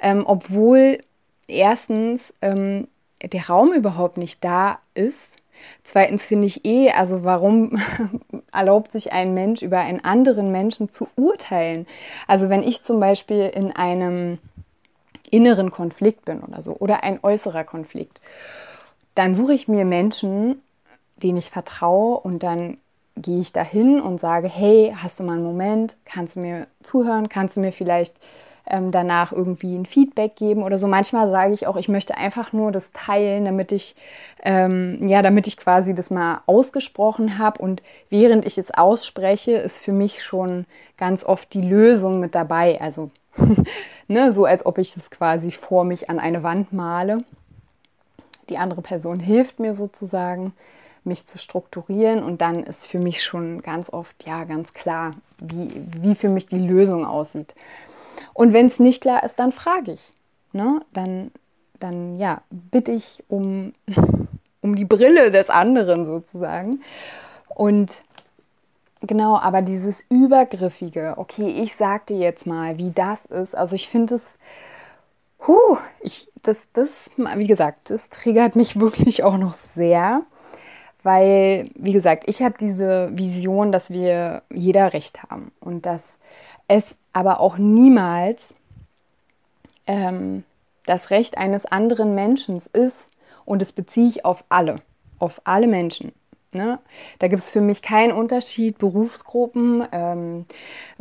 ähm, 0.00 0.24
obwohl 0.26 0.98
erstens 1.46 2.34
ähm, 2.40 2.88
der 3.22 3.46
Raum 3.48 3.72
überhaupt 3.74 4.16
nicht 4.16 4.42
da 4.42 4.80
ist. 4.94 5.36
Zweitens 5.84 6.24
finde 6.24 6.46
ich 6.46 6.64
eh, 6.64 6.90
also 6.90 7.22
warum 7.22 7.78
erlaubt 8.52 8.92
sich 8.92 9.12
ein 9.12 9.34
Mensch 9.34 9.60
über 9.60 9.80
einen 9.80 10.02
anderen 10.02 10.50
Menschen 10.50 10.88
zu 10.88 11.08
urteilen? 11.16 11.86
Also 12.26 12.48
wenn 12.48 12.62
ich 12.62 12.80
zum 12.80 12.98
Beispiel 12.98 13.50
in 13.54 13.70
einem 13.70 14.38
inneren 15.30 15.70
Konflikt 15.70 16.24
bin 16.24 16.40
oder 16.40 16.62
so 16.62 16.72
oder 16.72 17.04
ein 17.04 17.20
äußerer 17.22 17.64
Konflikt, 17.64 18.22
dann 19.14 19.34
suche 19.34 19.52
ich 19.52 19.68
mir 19.68 19.84
Menschen, 19.84 20.62
denen 21.22 21.38
ich 21.38 21.50
vertraue 21.50 22.18
und 22.20 22.42
dann 22.42 22.78
gehe 23.16 23.40
ich 23.40 23.52
dahin 23.52 24.00
und 24.00 24.20
sage, 24.20 24.48
hey, 24.48 24.94
hast 24.96 25.20
du 25.20 25.24
mal 25.24 25.34
einen 25.34 25.44
Moment, 25.44 25.96
kannst 26.04 26.36
du 26.36 26.40
mir 26.40 26.66
zuhören, 26.82 27.28
kannst 27.28 27.56
du 27.56 27.60
mir 27.60 27.72
vielleicht 27.72 28.16
ähm, 28.66 28.90
danach 28.92 29.32
irgendwie 29.32 29.76
ein 29.76 29.86
Feedback 29.86 30.36
geben 30.36 30.62
oder 30.62 30.78
so. 30.78 30.86
Manchmal 30.86 31.28
sage 31.28 31.52
ich 31.52 31.66
auch, 31.66 31.76
ich 31.76 31.88
möchte 31.88 32.16
einfach 32.16 32.52
nur 32.52 32.72
das 32.72 32.92
teilen, 32.92 33.44
damit 33.44 33.72
ich 33.72 33.96
ähm, 34.42 35.08
ja, 35.08 35.22
damit 35.22 35.46
ich 35.46 35.56
quasi 35.56 35.94
das 35.94 36.10
mal 36.10 36.42
ausgesprochen 36.46 37.38
habe 37.38 37.60
und 37.60 37.82
während 38.08 38.46
ich 38.46 38.58
es 38.58 38.70
ausspreche, 38.70 39.52
ist 39.52 39.80
für 39.80 39.92
mich 39.92 40.22
schon 40.22 40.66
ganz 40.96 41.24
oft 41.24 41.52
die 41.52 41.62
Lösung 41.62 42.20
mit 42.20 42.34
dabei. 42.34 42.80
Also 42.80 43.10
ne, 44.08 44.32
so 44.32 44.44
als 44.44 44.64
ob 44.64 44.78
ich 44.78 44.96
es 44.96 45.10
quasi 45.10 45.50
vor 45.50 45.84
mich 45.84 46.08
an 46.08 46.18
eine 46.18 46.42
Wand 46.42 46.72
male. 46.72 47.18
Die 48.48 48.58
andere 48.58 48.82
Person 48.82 49.20
hilft 49.20 49.60
mir 49.60 49.74
sozusagen 49.74 50.52
mich 51.04 51.26
zu 51.26 51.38
strukturieren 51.38 52.22
und 52.22 52.40
dann 52.40 52.62
ist 52.62 52.86
für 52.86 52.98
mich 52.98 53.22
schon 53.22 53.62
ganz 53.62 53.90
oft 53.92 54.26
ja 54.26 54.44
ganz 54.44 54.72
klar, 54.72 55.12
wie, 55.38 55.70
wie 56.00 56.14
für 56.14 56.28
mich 56.28 56.46
die 56.46 56.58
Lösung 56.58 57.04
aussieht. 57.04 57.54
Und 58.34 58.52
wenn 58.52 58.66
es 58.66 58.78
nicht 58.78 59.00
klar 59.00 59.22
ist, 59.24 59.38
dann 59.38 59.52
frage 59.52 59.92
ich. 59.92 60.12
Ne? 60.52 60.80
Dann, 60.92 61.30
dann 61.78 62.18
ja, 62.18 62.42
bitte 62.50 62.92
ich 62.92 63.22
um, 63.28 63.72
um 64.60 64.76
die 64.76 64.84
Brille 64.84 65.30
des 65.30 65.50
anderen 65.50 66.04
sozusagen. 66.04 66.82
Und 67.48 68.02
genau, 69.02 69.38
aber 69.38 69.62
dieses 69.62 70.04
Übergriffige, 70.08 71.14
okay, 71.16 71.48
ich 71.48 71.74
sagte 71.74 72.14
jetzt 72.14 72.46
mal, 72.46 72.78
wie 72.78 72.90
das 72.90 73.24
ist. 73.26 73.56
Also 73.56 73.74
ich 73.74 73.88
finde 73.88 74.14
es, 74.14 74.38
huh, 75.46 75.78
ich, 76.00 76.28
das, 76.42 76.68
das, 76.72 77.10
wie 77.16 77.46
gesagt, 77.46 77.90
das 77.90 78.10
triggert 78.10 78.56
mich 78.56 78.78
wirklich 78.80 79.22
auch 79.22 79.38
noch 79.38 79.54
sehr 79.54 80.22
weil, 81.02 81.70
wie 81.74 81.92
gesagt, 81.92 82.24
ich 82.26 82.42
habe 82.42 82.54
diese 82.58 83.10
Vision, 83.16 83.72
dass 83.72 83.90
wir 83.90 84.42
jeder 84.52 84.92
Recht 84.92 85.22
haben 85.24 85.52
und 85.60 85.86
dass 85.86 86.18
es 86.68 86.94
aber 87.12 87.40
auch 87.40 87.58
niemals 87.58 88.54
ähm, 89.86 90.44
das 90.86 91.10
Recht 91.10 91.38
eines 91.38 91.66
anderen 91.66 92.14
Menschen 92.14 92.60
ist, 92.72 93.10
Und 93.44 93.62
das 93.62 93.72
beziehe 93.72 94.08
ich 94.08 94.24
auf 94.24 94.44
alle, 94.48 94.76
auf 95.18 95.40
alle 95.44 95.66
Menschen. 95.66 96.12
Ne? 96.52 96.78
Da 97.18 97.28
gibt 97.28 97.42
es 97.42 97.50
für 97.50 97.60
mich 97.60 97.80
keinen 97.80 98.12
Unterschied, 98.12 98.78
Berufsgruppen, 98.78 99.86
ähm, 99.92 100.46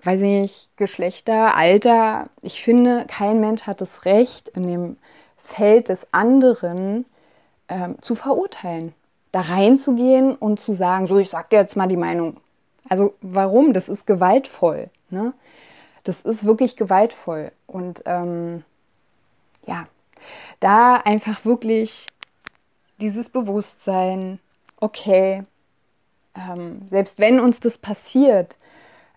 weiß 0.03 0.21
nicht, 0.21 0.69
Geschlechter, 0.77 1.55
Alter. 1.55 2.29
Ich 2.41 2.61
finde, 2.61 3.05
kein 3.07 3.39
Mensch 3.39 3.63
hat 3.63 3.81
das 3.81 4.05
Recht, 4.05 4.49
in 4.49 4.67
dem 4.67 4.97
Feld 5.37 5.89
des 5.89 6.07
anderen 6.11 7.05
ähm, 7.67 7.97
zu 8.01 8.13
verurteilen. 8.15 8.93
Da 9.31 9.41
reinzugehen 9.41 10.35
und 10.35 10.59
zu 10.59 10.73
sagen, 10.73 11.07
so, 11.07 11.17
ich 11.17 11.29
sag 11.29 11.49
dir 11.49 11.57
jetzt 11.57 11.75
mal 11.75 11.87
die 11.87 11.97
Meinung. 11.97 12.37
Also 12.87 13.13
warum? 13.21 13.73
Das 13.73 13.89
ist 13.89 14.07
gewaltvoll. 14.07 14.89
Ne? 15.09 15.33
Das 16.03 16.21
ist 16.21 16.45
wirklich 16.45 16.75
gewaltvoll. 16.75 17.51
Und 17.67 18.01
ähm, 18.05 18.63
ja, 19.65 19.85
da 20.59 20.95
einfach 20.95 21.45
wirklich 21.45 22.07
dieses 22.99 23.29
Bewusstsein, 23.29 24.39
okay, 24.79 25.43
ähm, 26.35 26.81
selbst 26.89 27.19
wenn 27.19 27.39
uns 27.39 27.59
das 27.59 27.77
passiert, 27.77 28.57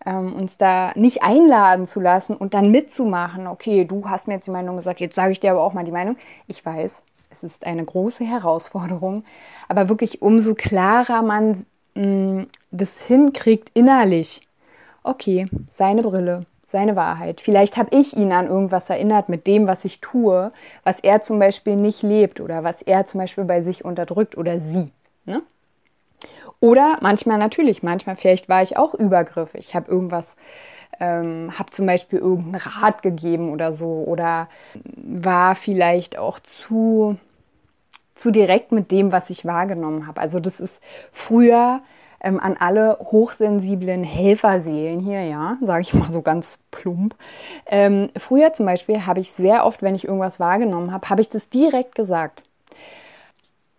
ähm, 0.04 0.34
uns 0.34 0.56
da 0.56 0.92
nicht 0.94 1.22
einladen 1.22 1.86
zu 1.86 2.00
lassen 2.00 2.36
und 2.36 2.54
dann 2.54 2.70
mitzumachen, 2.70 3.46
okay, 3.46 3.84
du 3.84 4.08
hast 4.08 4.26
mir 4.26 4.34
jetzt 4.34 4.46
die 4.46 4.52
Meinung 4.52 4.76
gesagt, 4.76 5.00
jetzt 5.00 5.14
sage 5.14 5.32
ich 5.32 5.40
dir 5.40 5.52
aber 5.52 5.62
auch 5.62 5.72
mal 5.72 5.84
die 5.84 5.92
Meinung. 5.92 6.16
Ich 6.46 6.64
weiß, 6.64 7.02
es 7.32 7.42
ist 7.42 7.66
eine 7.66 7.84
große 7.84 8.24
Herausforderung, 8.24 9.24
aber 9.68 9.88
wirklich 9.88 10.22
umso 10.22 10.54
klarer 10.54 11.22
man 11.22 11.64
mh, 11.94 12.04
mm, 12.04 12.46
das 12.70 13.02
hinkriegt 13.02 13.70
innerlich. 13.74 14.46
Okay, 15.02 15.46
seine 15.68 16.02
Brille, 16.02 16.46
seine 16.64 16.94
Wahrheit. 16.94 17.40
Vielleicht 17.40 17.76
habe 17.76 17.96
ich 17.96 18.16
ihn 18.16 18.32
an 18.32 18.46
irgendwas 18.46 18.88
erinnert 18.88 19.28
mit 19.28 19.46
dem, 19.46 19.66
was 19.66 19.84
ich 19.84 20.00
tue, 20.00 20.52
was 20.84 21.00
er 21.00 21.22
zum 21.22 21.38
Beispiel 21.38 21.76
nicht 21.76 22.02
lebt 22.02 22.40
oder 22.40 22.64
was 22.64 22.82
er 22.82 23.06
zum 23.06 23.20
Beispiel 23.20 23.44
bei 23.44 23.62
sich 23.62 23.84
unterdrückt 23.84 24.36
oder 24.38 24.60
sie. 24.60 24.92
Ne? 25.24 25.42
Oder 26.60 26.98
manchmal 27.00 27.38
natürlich, 27.38 27.82
manchmal 27.82 28.16
vielleicht 28.16 28.48
war 28.48 28.62
ich 28.62 28.76
auch 28.76 28.94
übergriffig. 28.94 29.60
Ich 29.60 29.74
habe 29.74 29.90
irgendwas, 29.90 30.36
ähm, 31.00 31.58
habe 31.58 31.70
zum 31.70 31.86
Beispiel 31.86 32.18
irgendeinen 32.18 32.56
Rat 32.56 33.02
gegeben 33.02 33.50
oder 33.50 33.72
so 33.72 34.04
oder 34.06 34.48
war 34.84 35.54
vielleicht 35.54 36.18
auch 36.18 36.38
zu, 36.40 37.16
zu 38.14 38.30
direkt 38.30 38.72
mit 38.72 38.90
dem, 38.90 39.12
was 39.12 39.30
ich 39.30 39.44
wahrgenommen 39.44 40.06
habe. 40.06 40.20
Also 40.20 40.40
das 40.40 40.60
ist 40.60 40.80
früher 41.12 41.80
ähm, 42.22 42.38
an 42.40 42.56
alle 42.58 42.98
hochsensiblen 43.00 44.04
Helferseelen 44.04 45.00
hier, 45.00 45.24
ja, 45.24 45.58
sage 45.60 45.82
ich 45.82 45.94
mal 45.94 46.12
so 46.12 46.22
ganz 46.22 46.60
plump. 46.70 47.14
Ähm, 47.66 48.10
früher 48.16 48.52
zum 48.52 48.66
Beispiel 48.66 49.06
habe 49.06 49.20
ich 49.20 49.32
sehr 49.32 49.66
oft, 49.66 49.82
wenn 49.82 49.94
ich 49.94 50.06
irgendwas 50.06 50.40
wahrgenommen 50.40 50.92
habe, 50.92 51.10
habe 51.10 51.20
ich 51.20 51.28
das 51.28 51.48
direkt 51.48 51.94
gesagt. 51.94 52.44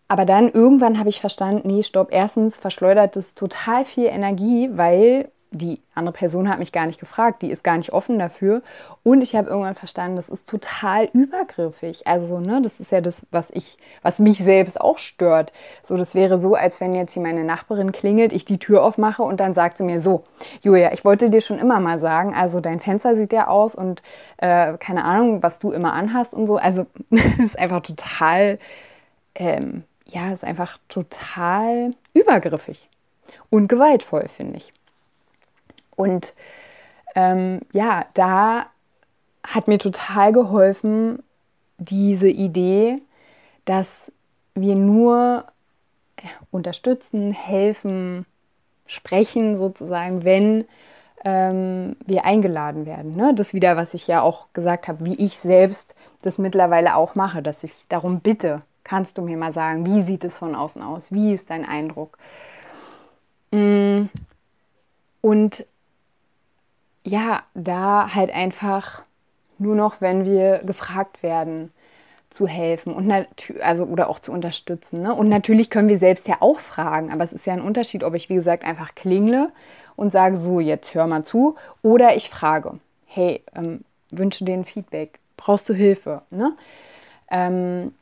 Aber 0.09 0.25
dann 0.25 0.51
irgendwann 0.51 0.99
habe 0.99 1.09
ich 1.09 1.21
verstanden, 1.21 1.67
nee, 1.67 1.81
stopp, 1.81 2.09
erstens 2.11 2.57
verschleudert 2.57 3.15
das 3.15 3.33
total 3.33 3.85
viel 3.85 4.05
Energie, 4.05 4.69
weil 4.73 5.31
die 5.53 5.79
andere 5.93 6.13
Person 6.13 6.49
hat 6.49 6.57
mich 6.57 6.71
gar 6.71 6.87
nicht 6.87 6.99
gefragt, 6.99 7.43
die 7.43 7.51
ist 7.51 7.63
gar 7.63 7.77
nicht 7.77 7.93
offen 7.93 8.17
dafür. 8.17 8.63
Und 9.03 9.21
ich 9.21 9.35
habe 9.35 9.49
irgendwann 9.49 9.75
verstanden, 9.75 10.15
das 10.15 10.27
ist 10.27 10.49
total 10.49 11.09
übergriffig. 11.13 12.07
Also, 12.07 12.39
ne, 12.39 12.61
das 12.61 12.79
ist 12.79 12.91
ja 12.91 13.01
das, 13.01 13.25
was 13.31 13.51
ich, 13.51 13.77
was 14.01 14.19
mich 14.19 14.39
selbst 14.39 14.81
auch 14.81 14.97
stört. 14.97 15.53
So, 15.83 15.95
das 15.95 16.15
wäre 16.15 16.39
so, 16.39 16.55
als 16.55 16.81
wenn 16.81 16.95
jetzt 16.95 17.13
hier 17.13 17.21
meine 17.21 17.43
Nachbarin 17.43 17.91
klingelt, 17.91 18.33
ich 18.33 18.45
die 18.45 18.57
Tür 18.57 18.83
aufmache 18.83 19.21
und 19.21 19.39
dann 19.39 19.53
sagt 19.53 19.77
sie 19.77 19.83
mir 19.83 19.99
so, 19.99 20.23
Julia, 20.61 20.91
ich 20.91 21.05
wollte 21.05 21.29
dir 21.29 21.41
schon 21.41 21.59
immer 21.59 21.79
mal 21.79 21.99
sagen, 21.99 22.33
also 22.33 22.59
dein 22.59 22.79
Fenster 22.79 23.15
sieht 23.15 23.31
ja 23.31 23.47
aus 23.47 23.75
und 23.75 24.01
äh, 24.37 24.77
keine 24.77 25.05
Ahnung, 25.05 25.43
was 25.43 25.59
du 25.59 25.71
immer 25.71 25.93
anhast 25.93 26.33
und 26.33 26.47
so. 26.47 26.57
Also, 26.57 26.87
ist 27.43 27.57
einfach 27.59 27.81
total, 27.81 28.57
ähm, 29.35 29.83
ja, 30.07 30.33
ist 30.33 30.43
einfach 30.43 30.79
total 30.89 31.93
übergriffig 32.13 32.89
und 33.49 33.67
gewaltvoll, 33.67 34.27
finde 34.27 34.57
ich. 34.57 34.73
Und 35.95 36.33
ähm, 37.15 37.61
ja, 37.71 38.05
da 38.13 38.67
hat 39.43 39.67
mir 39.67 39.77
total 39.77 40.31
geholfen 40.31 41.21
diese 41.77 42.29
Idee, 42.29 43.01
dass 43.65 44.11
wir 44.55 44.75
nur 44.75 45.45
äh, 46.17 46.27
unterstützen, 46.51 47.31
helfen, 47.31 48.25
sprechen 48.85 49.55
sozusagen, 49.55 50.23
wenn 50.23 50.65
ähm, 51.25 51.95
wir 52.05 52.25
eingeladen 52.25 52.85
werden. 52.85 53.15
Ne? 53.15 53.33
Das 53.33 53.53
wieder, 53.53 53.77
was 53.77 53.93
ich 53.93 54.07
ja 54.07 54.21
auch 54.21 54.47
gesagt 54.53 54.87
habe, 54.87 55.05
wie 55.05 55.15
ich 55.15 55.37
selbst 55.37 55.95
das 56.21 56.37
mittlerweile 56.37 56.95
auch 56.95 57.15
mache, 57.15 57.41
dass 57.41 57.63
ich 57.63 57.85
darum 57.89 58.19
bitte, 58.19 58.61
kannst 58.83 59.17
du 59.17 59.21
mir 59.21 59.37
mal 59.37 59.53
sagen, 59.53 59.85
wie 59.85 60.03
sieht 60.03 60.23
es 60.23 60.37
von 60.37 60.55
außen 60.55 60.81
aus? 60.81 61.11
Wie 61.11 61.33
ist 61.33 61.49
dein 61.49 61.65
Eindruck? 61.65 62.17
Mm. 63.51 64.05
Und 65.21 65.65
ja, 67.05 67.43
da 67.53 68.13
halt 68.13 68.31
einfach 68.31 69.03
nur 69.57 69.75
noch, 69.75 70.01
wenn 70.01 70.25
wir 70.25 70.59
gefragt 70.59 71.23
werden, 71.23 71.71
zu 72.33 72.47
helfen 72.47 72.93
und 72.93 73.11
also 73.61 73.85
oder 73.85 74.09
auch 74.09 74.17
zu 74.17 74.31
unterstützen. 74.31 75.03
Ne? 75.03 75.13
Und 75.13 75.29
natürlich 75.29 75.69
können 75.69 75.87
wir 75.87 75.99
selbst 75.99 76.27
ja 76.27 76.37
auch 76.39 76.59
fragen, 76.59 77.11
aber 77.11 77.23
es 77.23 77.31
ist 77.31 77.45
ja 77.45 77.53
ein 77.53 77.61
Unterschied, 77.61 78.03
ob 78.03 78.15
ich 78.15 78.27
wie 78.27 78.35
gesagt 78.35 78.63
einfach 78.63 78.95
klingle 78.95 79.51
und 79.95 80.11
sage 80.11 80.35
so 80.35 80.59
jetzt 80.59 80.95
hör 80.95 81.05
mal 81.05 81.23
zu 81.23 81.55
oder 81.83 82.15
ich 82.15 82.31
frage, 82.31 82.79
hey 83.05 83.43
ähm, 83.55 83.81
wünsche 84.09 84.45
dir 84.45 84.55
ein 84.55 84.65
Feedback, 84.65 85.19
brauchst 85.37 85.69
du 85.69 85.75
Hilfe? 85.75 86.23
Ne? 86.31 86.53
Ähm, 87.29 87.93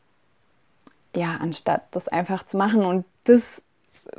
ja, 1.14 1.38
anstatt 1.42 1.84
das 1.92 2.08
einfach 2.08 2.46
zu 2.46 2.56
machen 2.56 2.86
und 2.86 3.04
das 3.26 3.62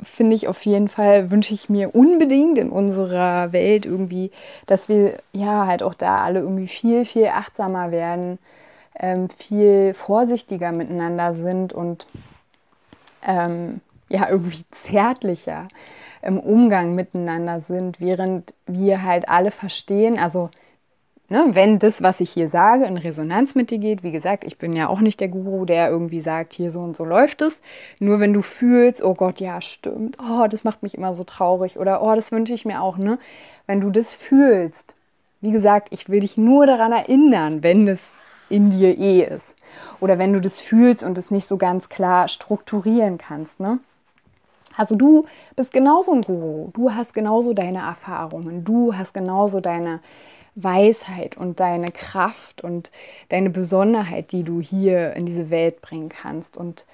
finde 0.01 0.35
ich 0.35 0.47
auf 0.47 0.65
jeden 0.65 0.87
Fall, 0.87 1.31
wünsche 1.31 1.53
ich 1.53 1.69
mir 1.69 1.95
unbedingt 1.95 2.57
in 2.57 2.69
unserer 2.69 3.51
Welt 3.51 3.85
irgendwie, 3.85 4.31
dass 4.65 4.89
wir 4.89 5.17
ja 5.31 5.67
halt 5.67 5.83
auch 5.83 5.93
da 5.93 6.23
alle 6.23 6.39
irgendwie 6.39 6.67
viel, 6.67 7.05
viel 7.05 7.27
achtsamer 7.27 7.91
werden, 7.91 8.39
ähm, 8.99 9.29
viel 9.29 9.93
vorsichtiger 9.93 10.71
miteinander 10.71 11.33
sind 11.33 11.73
und 11.73 12.05
ähm, 13.25 13.81
ja 14.09 14.29
irgendwie 14.29 14.63
zärtlicher 14.71 15.67
im 16.21 16.39
Umgang 16.39 16.95
miteinander 16.95 17.61
sind, 17.61 17.99
während 17.99 18.53
wir 18.65 19.03
halt 19.03 19.27
alle 19.27 19.51
verstehen, 19.51 20.17
also 20.17 20.49
Ne, 21.29 21.45
wenn 21.53 21.79
das, 21.79 22.03
was 22.03 22.19
ich 22.19 22.31
hier 22.31 22.49
sage, 22.49 22.85
in 22.85 22.97
Resonanz 22.97 23.55
mit 23.55 23.71
dir 23.71 23.79
geht, 23.79 24.03
wie 24.03 24.11
gesagt, 24.11 24.43
ich 24.43 24.57
bin 24.57 24.73
ja 24.73 24.89
auch 24.89 24.99
nicht 24.99 25.21
der 25.21 25.29
Guru, 25.29 25.63
der 25.65 25.89
irgendwie 25.89 26.19
sagt, 26.19 26.51
hier 26.53 26.69
so 26.69 26.81
und 26.81 26.97
so 26.97 27.05
läuft 27.05 27.41
es. 27.41 27.61
Nur 27.99 28.19
wenn 28.19 28.33
du 28.33 28.41
fühlst, 28.41 29.01
oh 29.01 29.13
Gott, 29.13 29.39
ja, 29.39 29.61
stimmt, 29.61 30.17
oh, 30.19 30.47
das 30.47 30.65
macht 30.65 30.83
mich 30.83 30.95
immer 30.95 31.13
so 31.13 31.23
traurig 31.23 31.79
oder 31.79 32.03
oh, 32.03 32.13
das 32.13 32.31
wünsche 32.31 32.53
ich 32.53 32.65
mir 32.65 32.81
auch, 32.81 32.97
ne? 32.97 33.19
Wenn 33.67 33.79
du 33.79 33.89
das 33.89 34.13
fühlst, 34.13 34.93
wie 35.39 35.51
gesagt, 35.51 35.87
ich 35.91 36.09
will 36.09 36.19
dich 36.19 36.37
nur 36.37 36.65
daran 36.65 36.91
erinnern, 36.91 37.63
wenn 37.63 37.87
es 37.87 38.11
in 38.49 38.69
dir 38.69 38.97
eh 38.97 39.21
ist. 39.21 39.55
Oder 40.01 40.19
wenn 40.19 40.33
du 40.33 40.41
das 40.41 40.59
fühlst 40.59 41.03
und 41.03 41.17
es 41.17 41.31
nicht 41.31 41.47
so 41.47 41.57
ganz 41.57 41.89
klar 41.89 42.27
strukturieren 42.27 43.17
kannst, 43.17 43.59
ne? 43.59 43.79
Also 44.75 44.95
du 44.95 45.25
bist 45.55 45.71
genauso 45.71 46.11
ein 46.11 46.21
Guru, 46.21 46.69
du 46.73 46.93
hast 46.93 47.13
genauso 47.13 47.53
deine 47.53 47.79
Erfahrungen, 47.79 48.63
du 48.63 48.95
hast 48.95 49.13
genauso 49.13 49.59
deine 49.59 49.99
Weisheit 50.55 51.37
und 51.37 51.59
deine 51.59 51.91
Kraft 51.91 52.63
und 52.63 52.91
deine 53.29 53.49
Besonderheit, 53.49 54.31
die 54.31 54.43
du 54.43 54.61
hier 54.61 55.13
in 55.13 55.25
diese 55.25 55.49
Welt 55.49 55.81
bringen 55.81 56.09
kannst. 56.09 56.57
Und 56.57 56.85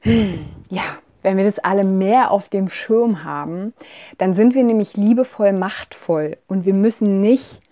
hm, 0.00 0.46
ja, 0.68 0.82
wenn 1.22 1.36
wir 1.36 1.44
das 1.44 1.58
alle 1.58 1.84
mehr 1.84 2.30
auf 2.30 2.48
dem 2.48 2.68
Schirm 2.68 3.24
haben, 3.24 3.72
dann 4.18 4.34
sind 4.34 4.54
wir 4.54 4.64
nämlich 4.64 4.96
liebevoll 4.96 5.52
machtvoll 5.52 6.36
und 6.48 6.64
wir 6.64 6.74
müssen 6.74 7.20
nicht 7.20 7.62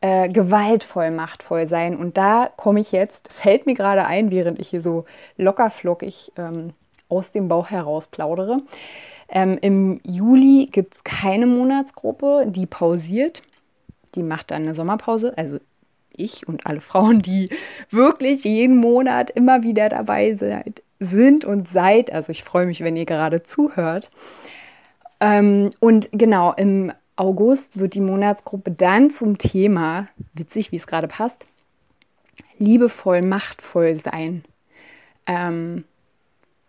äh, 0.00 0.28
gewaltvoll 0.28 1.10
machtvoll 1.10 1.66
sein. 1.66 1.96
Und 1.96 2.16
da 2.16 2.50
komme 2.56 2.80
ich 2.80 2.92
jetzt, 2.92 3.32
fällt 3.32 3.66
mir 3.66 3.74
gerade 3.74 4.04
ein, 4.06 4.30
während 4.30 4.60
ich 4.60 4.68
hier 4.68 4.80
so 4.80 5.04
lockerflockig 5.36 6.32
ähm, 6.36 6.74
aus 7.08 7.32
dem 7.32 7.48
Bauch 7.48 7.70
heraus 7.70 8.06
plaudere. 8.06 8.58
Ähm, 9.28 9.58
Im 9.60 10.00
Juli 10.04 10.68
gibt 10.70 10.94
es 10.94 11.04
keine 11.04 11.46
Monatsgruppe, 11.46 12.46
die 12.48 12.66
pausiert 12.66 13.42
die 14.14 14.22
macht 14.22 14.50
dann 14.50 14.62
eine 14.62 14.74
Sommerpause. 14.74 15.36
Also 15.36 15.58
ich 16.16 16.46
und 16.46 16.66
alle 16.66 16.80
Frauen, 16.80 17.20
die 17.20 17.48
wirklich 17.90 18.44
jeden 18.44 18.76
Monat 18.76 19.30
immer 19.30 19.62
wieder 19.62 19.88
dabei 19.88 20.34
seid, 20.34 20.82
sind 21.00 21.44
und 21.44 21.68
seid. 21.68 22.12
Also 22.12 22.30
ich 22.30 22.44
freue 22.44 22.66
mich, 22.66 22.80
wenn 22.80 22.96
ihr 22.96 23.06
gerade 23.06 23.42
zuhört. 23.42 24.10
Ähm, 25.20 25.70
und 25.80 26.08
genau, 26.12 26.52
im 26.52 26.92
August 27.16 27.78
wird 27.78 27.94
die 27.94 28.00
Monatsgruppe 28.00 28.70
dann 28.70 29.10
zum 29.10 29.38
Thema, 29.38 30.08
witzig, 30.34 30.72
wie 30.72 30.76
es 30.76 30.86
gerade 30.86 31.08
passt, 31.08 31.46
liebevoll, 32.58 33.22
machtvoll 33.22 33.94
sein. 33.94 34.44
Ähm, 35.26 35.84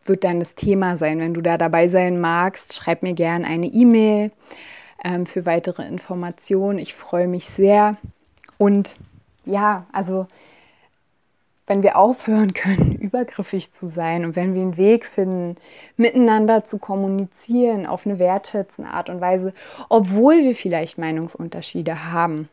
wird 0.06 0.24
dann 0.24 0.40
das 0.40 0.54
Thema 0.54 0.98
sein. 0.98 1.20
Wenn 1.20 1.34
du 1.34 1.42
da 1.42 1.58
dabei 1.58 1.88
sein 1.88 2.20
magst, 2.22 2.76
schreib 2.76 3.02
mir 3.02 3.14
gerne 3.14 3.48
eine 3.48 3.68
E-Mail 3.68 4.32
ähm, 5.06 5.26
für 5.26 5.46
weitere 5.46 5.88
Informationen. 5.88 6.80
Ich 6.80 6.94
freue 6.94 7.28
mich 7.28 7.46
sehr. 7.48 7.96
Und 8.58 8.98
ja, 9.46 9.86
also 9.94 10.28
wenn 11.68 11.84
wir 11.84 11.96
aufhören 11.96 12.54
können, 12.54 12.96
übergriffig 12.96 13.72
zu 13.72 13.88
sein 13.88 14.26
und 14.26 14.36
wenn 14.36 14.54
wir 14.56 14.64
einen 14.64 14.78
Weg 14.78 15.06
finden, 15.06 15.56
miteinander 15.96 16.66
zu 16.66 16.80
kommunizieren 16.80 17.86
auf 17.86 18.06
eine 18.06 18.20
wertschätzende 18.20 18.90
Art 18.90 19.10
und 19.10 19.22
Weise, 19.22 19.54
obwohl 19.88 20.44
wir 20.44 20.56
vielleicht 20.56 20.98
Meinungsunterschiede 20.98 22.12
haben, 22.12 22.50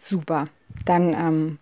super. 0.00 0.44
Dann, 0.84 1.12
ähm, 1.14 1.58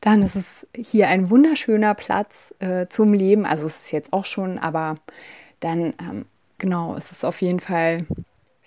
dann 0.00 0.22
ist 0.22 0.36
es 0.36 0.66
hier 0.76 1.08
ein 1.08 1.28
wunderschöner 1.28 1.94
Platz 1.94 2.54
äh, 2.60 2.86
zum 2.88 3.12
Leben. 3.12 3.44
Also 3.44 3.66
es 3.66 3.78
ist 3.78 3.92
jetzt 3.92 4.12
auch 4.12 4.24
schon, 4.24 4.58
aber 4.58 4.94
dann, 5.58 5.92
ähm, 6.00 6.26
genau, 6.58 6.94
es 6.94 7.10
ist 7.10 7.24
auf 7.24 7.42
jeden 7.42 7.58
Fall 7.58 8.06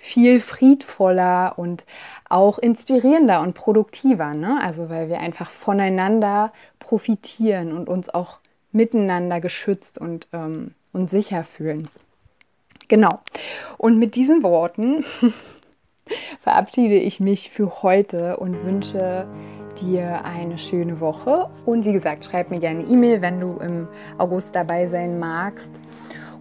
viel 0.02 0.40
friedvoller 0.40 1.60
und 1.60 1.86
auch 2.28 2.58
inspirierender 2.58 3.40
und 3.42 3.54
produktiver. 3.54 4.34
Ne? 4.34 4.60
Also 4.60 4.90
weil 4.90 5.10
wir 5.10 5.20
einfach 5.20 5.52
voneinander 5.52 6.52
profitieren 6.80 7.72
und 7.72 7.88
uns 7.88 8.10
auch 8.10 8.40
miteinander 8.72 9.40
geschützt 9.40 10.00
und, 10.00 10.28
ähm, 10.34 10.74
und 10.92 11.12
sicher 11.12 11.44
fühlen. 11.44 11.88
Genau. 12.88 13.20
Und 13.78 14.00
mit 14.00 14.16
diesen 14.16 14.42
Worten 14.42 15.06
verabschiede 16.42 16.96
ich 16.96 17.20
mich 17.20 17.52
für 17.52 17.84
heute 17.84 18.38
und 18.38 18.66
wünsche 18.66 19.28
dir 19.84 20.26
eine 20.26 20.58
schöne 20.58 21.00
Woche. 21.00 21.52
Und 21.68 21.86
wie 21.86 21.94
gesagt, 21.94 22.26
schreib 22.26 22.50
mir 22.50 22.60
gerne 22.60 22.86
E-Mail, 22.86 23.22
wenn 23.22 23.40
du 23.40 23.58
im 23.60 23.88
August 24.18 24.56
dabei 24.56 24.88
sein 24.88 25.20
magst. 25.20 25.70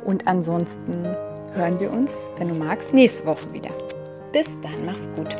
Und 0.02 0.26
ansonsten 0.26 1.14
hören 1.54 1.78
wir 1.80 1.92
uns, 1.92 2.10
wenn 2.38 2.48
du 2.48 2.54
magst, 2.54 2.92
nächste 2.92 3.24
Woche 3.26 3.52
wieder. 3.52 3.70
Bis 4.32 4.48
dann, 4.62 4.84
mach's 4.86 5.08
gut. 5.16 5.36